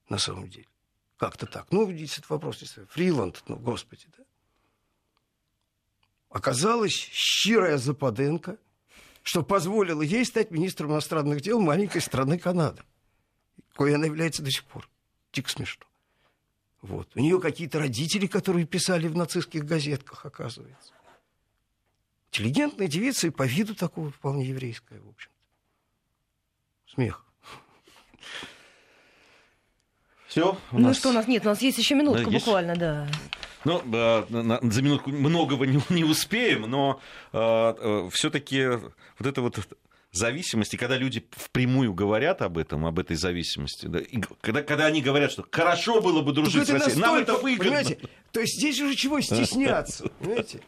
на 0.09 0.19
самом 0.19 0.49
деле. 0.49 0.69
Как-то 1.17 1.47
так. 1.47 1.67
Ну, 1.71 1.91
этот 1.91 2.29
вопрос. 2.29 2.63
Фриланд, 2.91 3.43
ну, 3.49 3.57
господи, 3.57 4.07
да. 4.17 4.25
Оказалась 6.29 6.93
щирая 6.93 7.79
Западенко, 7.79 8.59
что 9.23 9.43
позволило 9.43 10.03
ей 10.03 10.25
стать 10.25 10.51
министром 10.51 10.93
иностранных 10.93 11.41
дел 11.41 11.61
маленькой 11.61 12.01
страны 12.01 12.39
Канады, 12.39 12.83
кое 13.75 13.95
она 13.95 14.07
является 14.07 14.43
до 14.43 14.51
сих 14.51 14.65
пор. 14.65 14.89
Дико 15.33 15.49
смешно. 15.51 15.87
Вот. 16.87 17.09
У 17.15 17.21
нее 17.21 17.41
какие-то 17.41 17.81
родители, 17.81 18.27
которые 18.27 18.65
писали 18.65 19.09
в 19.09 19.17
нацистских 19.17 19.65
газетках, 19.65 20.25
оказывается. 20.25 20.93
Интеллигентная 22.31 22.87
девица 22.87 23.27
и 23.27 23.31
по 23.31 23.45
виду 23.45 23.75
такого 23.75 24.11
вполне 24.11 24.45
еврейская, 24.47 25.01
в 25.01 25.09
общем-то. 25.09 25.35
Смех. 26.95 27.25
Все. 30.29 30.57
Ну 30.71 30.79
нас... 30.79 30.99
что, 30.99 31.11
у 31.11 31.13
нас 31.13 31.27
нет, 31.27 31.45
у 31.45 31.49
нас 31.49 31.63
есть 31.63 31.79
еще 31.79 31.95
минутка 31.95 32.25
да, 32.25 32.31
буквально, 32.31 32.71
есть... 32.71 32.81
да. 32.81 33.09
Ну, 33.65 33.83
э, 33.93 34.61
за 34.71 34.83
минутку 34.83 35.11
многого 35.11 35.67
не, 35.67 35.81
не 35.89 36.05
успеем, 36.05 36.63
но 36.71 37.01
э, 37.33 37.39
э, 37.39 38.11
все-таки 38.13 38.67
вот 39.19 39.27
это 39.27 39.41
вот 39.41 39.59
зависимость, 40.17 40.75
и 40.75 40.77
когда 40.77 40.97
люди 40.97 41.27
впрямую 41.31 41.95
говорят 41.95 42.43
об 42.43 42.59
этом, 42.59 42.87
об 42.87 42.99
этой 42.99 43.17
зависимости, 43.17 43.87
да, 43.87 43.99
и 43.99 44.21
когда, 44.41 44.63
когда 44.63 44.87
они 44.87 45.03
говорят, 45.03 45.33
что 45.33 45.45
хорошо 45.51 46.01
было 46.01 46.23
бы 46.23 46.33
дружить 46.33 46.67
с 46.67 46.71
Россией, 46.71 46.99
нам 46.99 47.17
это 47.17 47.35
выгодно. 47.35 47.65
Понимаете? 47.65 47.99
То 48.33 48.41
есть 48.41 48.59
здесь 48.59 48.81
уже 48.81 48.95
чего 48.95 49.21
стесняться, 49.21 50.09
понимаете? 50.19 50.61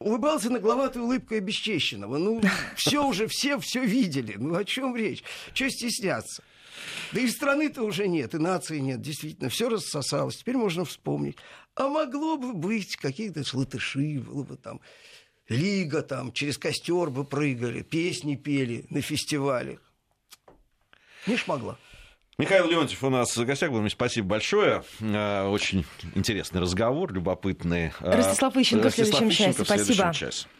улыбался 0.00 0.50
нагловатой 0.50 1.02
улыбкой 1.02 1.38
обесчещенного. 1.38 2.16
Ну, 2.16 2.40
все 2.74 3.06
уже, 3.06 3.26
все 3.28 3.58
все 3.58 3.84
видели. 3.84 4.34
Ну, 4.38 4.56
о 4.56 4.64
чем 4.64 4.96
речь? 4.96 5.22
Чего 5.52 5.68
стесняться? 5.68 6.42
Да 7.12 7.20
и 7.20 7.28
страны-то 7.28 7.82
уже 7.82 8.08
нет, 8.08 8.34
и 8.34 8.38
нации 8.38 8.78
нет. 8.78 9.02
Действительно, 9.02 9.50
все 9.50 9.68
рассосалось. 9.68 10.38
Теперь 10.38 10.56
можно 10.56 10.84
вспомнить. 10.84 11.36
А 11.74 11.88
могло 11.88 12.36
бы 12.36 12.54
быть 12.54 12.96
какие-то 12.96 13.42
латыши, 13.52 14.20
было 14.20 14.42
бы 14.42 14.56
там 14.56 14.80
лига, 15.50 16.02
там 16.02 16.32
через 16.32 16.56
костер 16.56 17.10
бы 17.10 17.24
прыгали, 17.24 17.82
песни 17.82 18.36
пели 18.36 18.86
на 18.88 19.02
фестивалях. 19.02 19.80
Не 21.26 21.36
шмогла. 21.36 21.76
Михаил 22.38 22.70
Леонтьев 22.70 23.04
у 23.04 23.10
нас 23.10 23.36
в 23.36 23.44
гостях 23.44 23.70
был. 23.70 23.86
Спасибо 23.90 24.28
большое. 24.28 24.82
Э, 25.00 25.46
очень 25.46 25.84
интересный 26.14 26.62
разговор, 26.62 27.12
любопытный. 27.12 27.92
Ростислав 28.00 28.56
Ищенко, 28.56 28.88
в 28.88 28.94
следующем 28.94 29.30
часе. 29.30 29.62
Спасибо. 29.62 30.14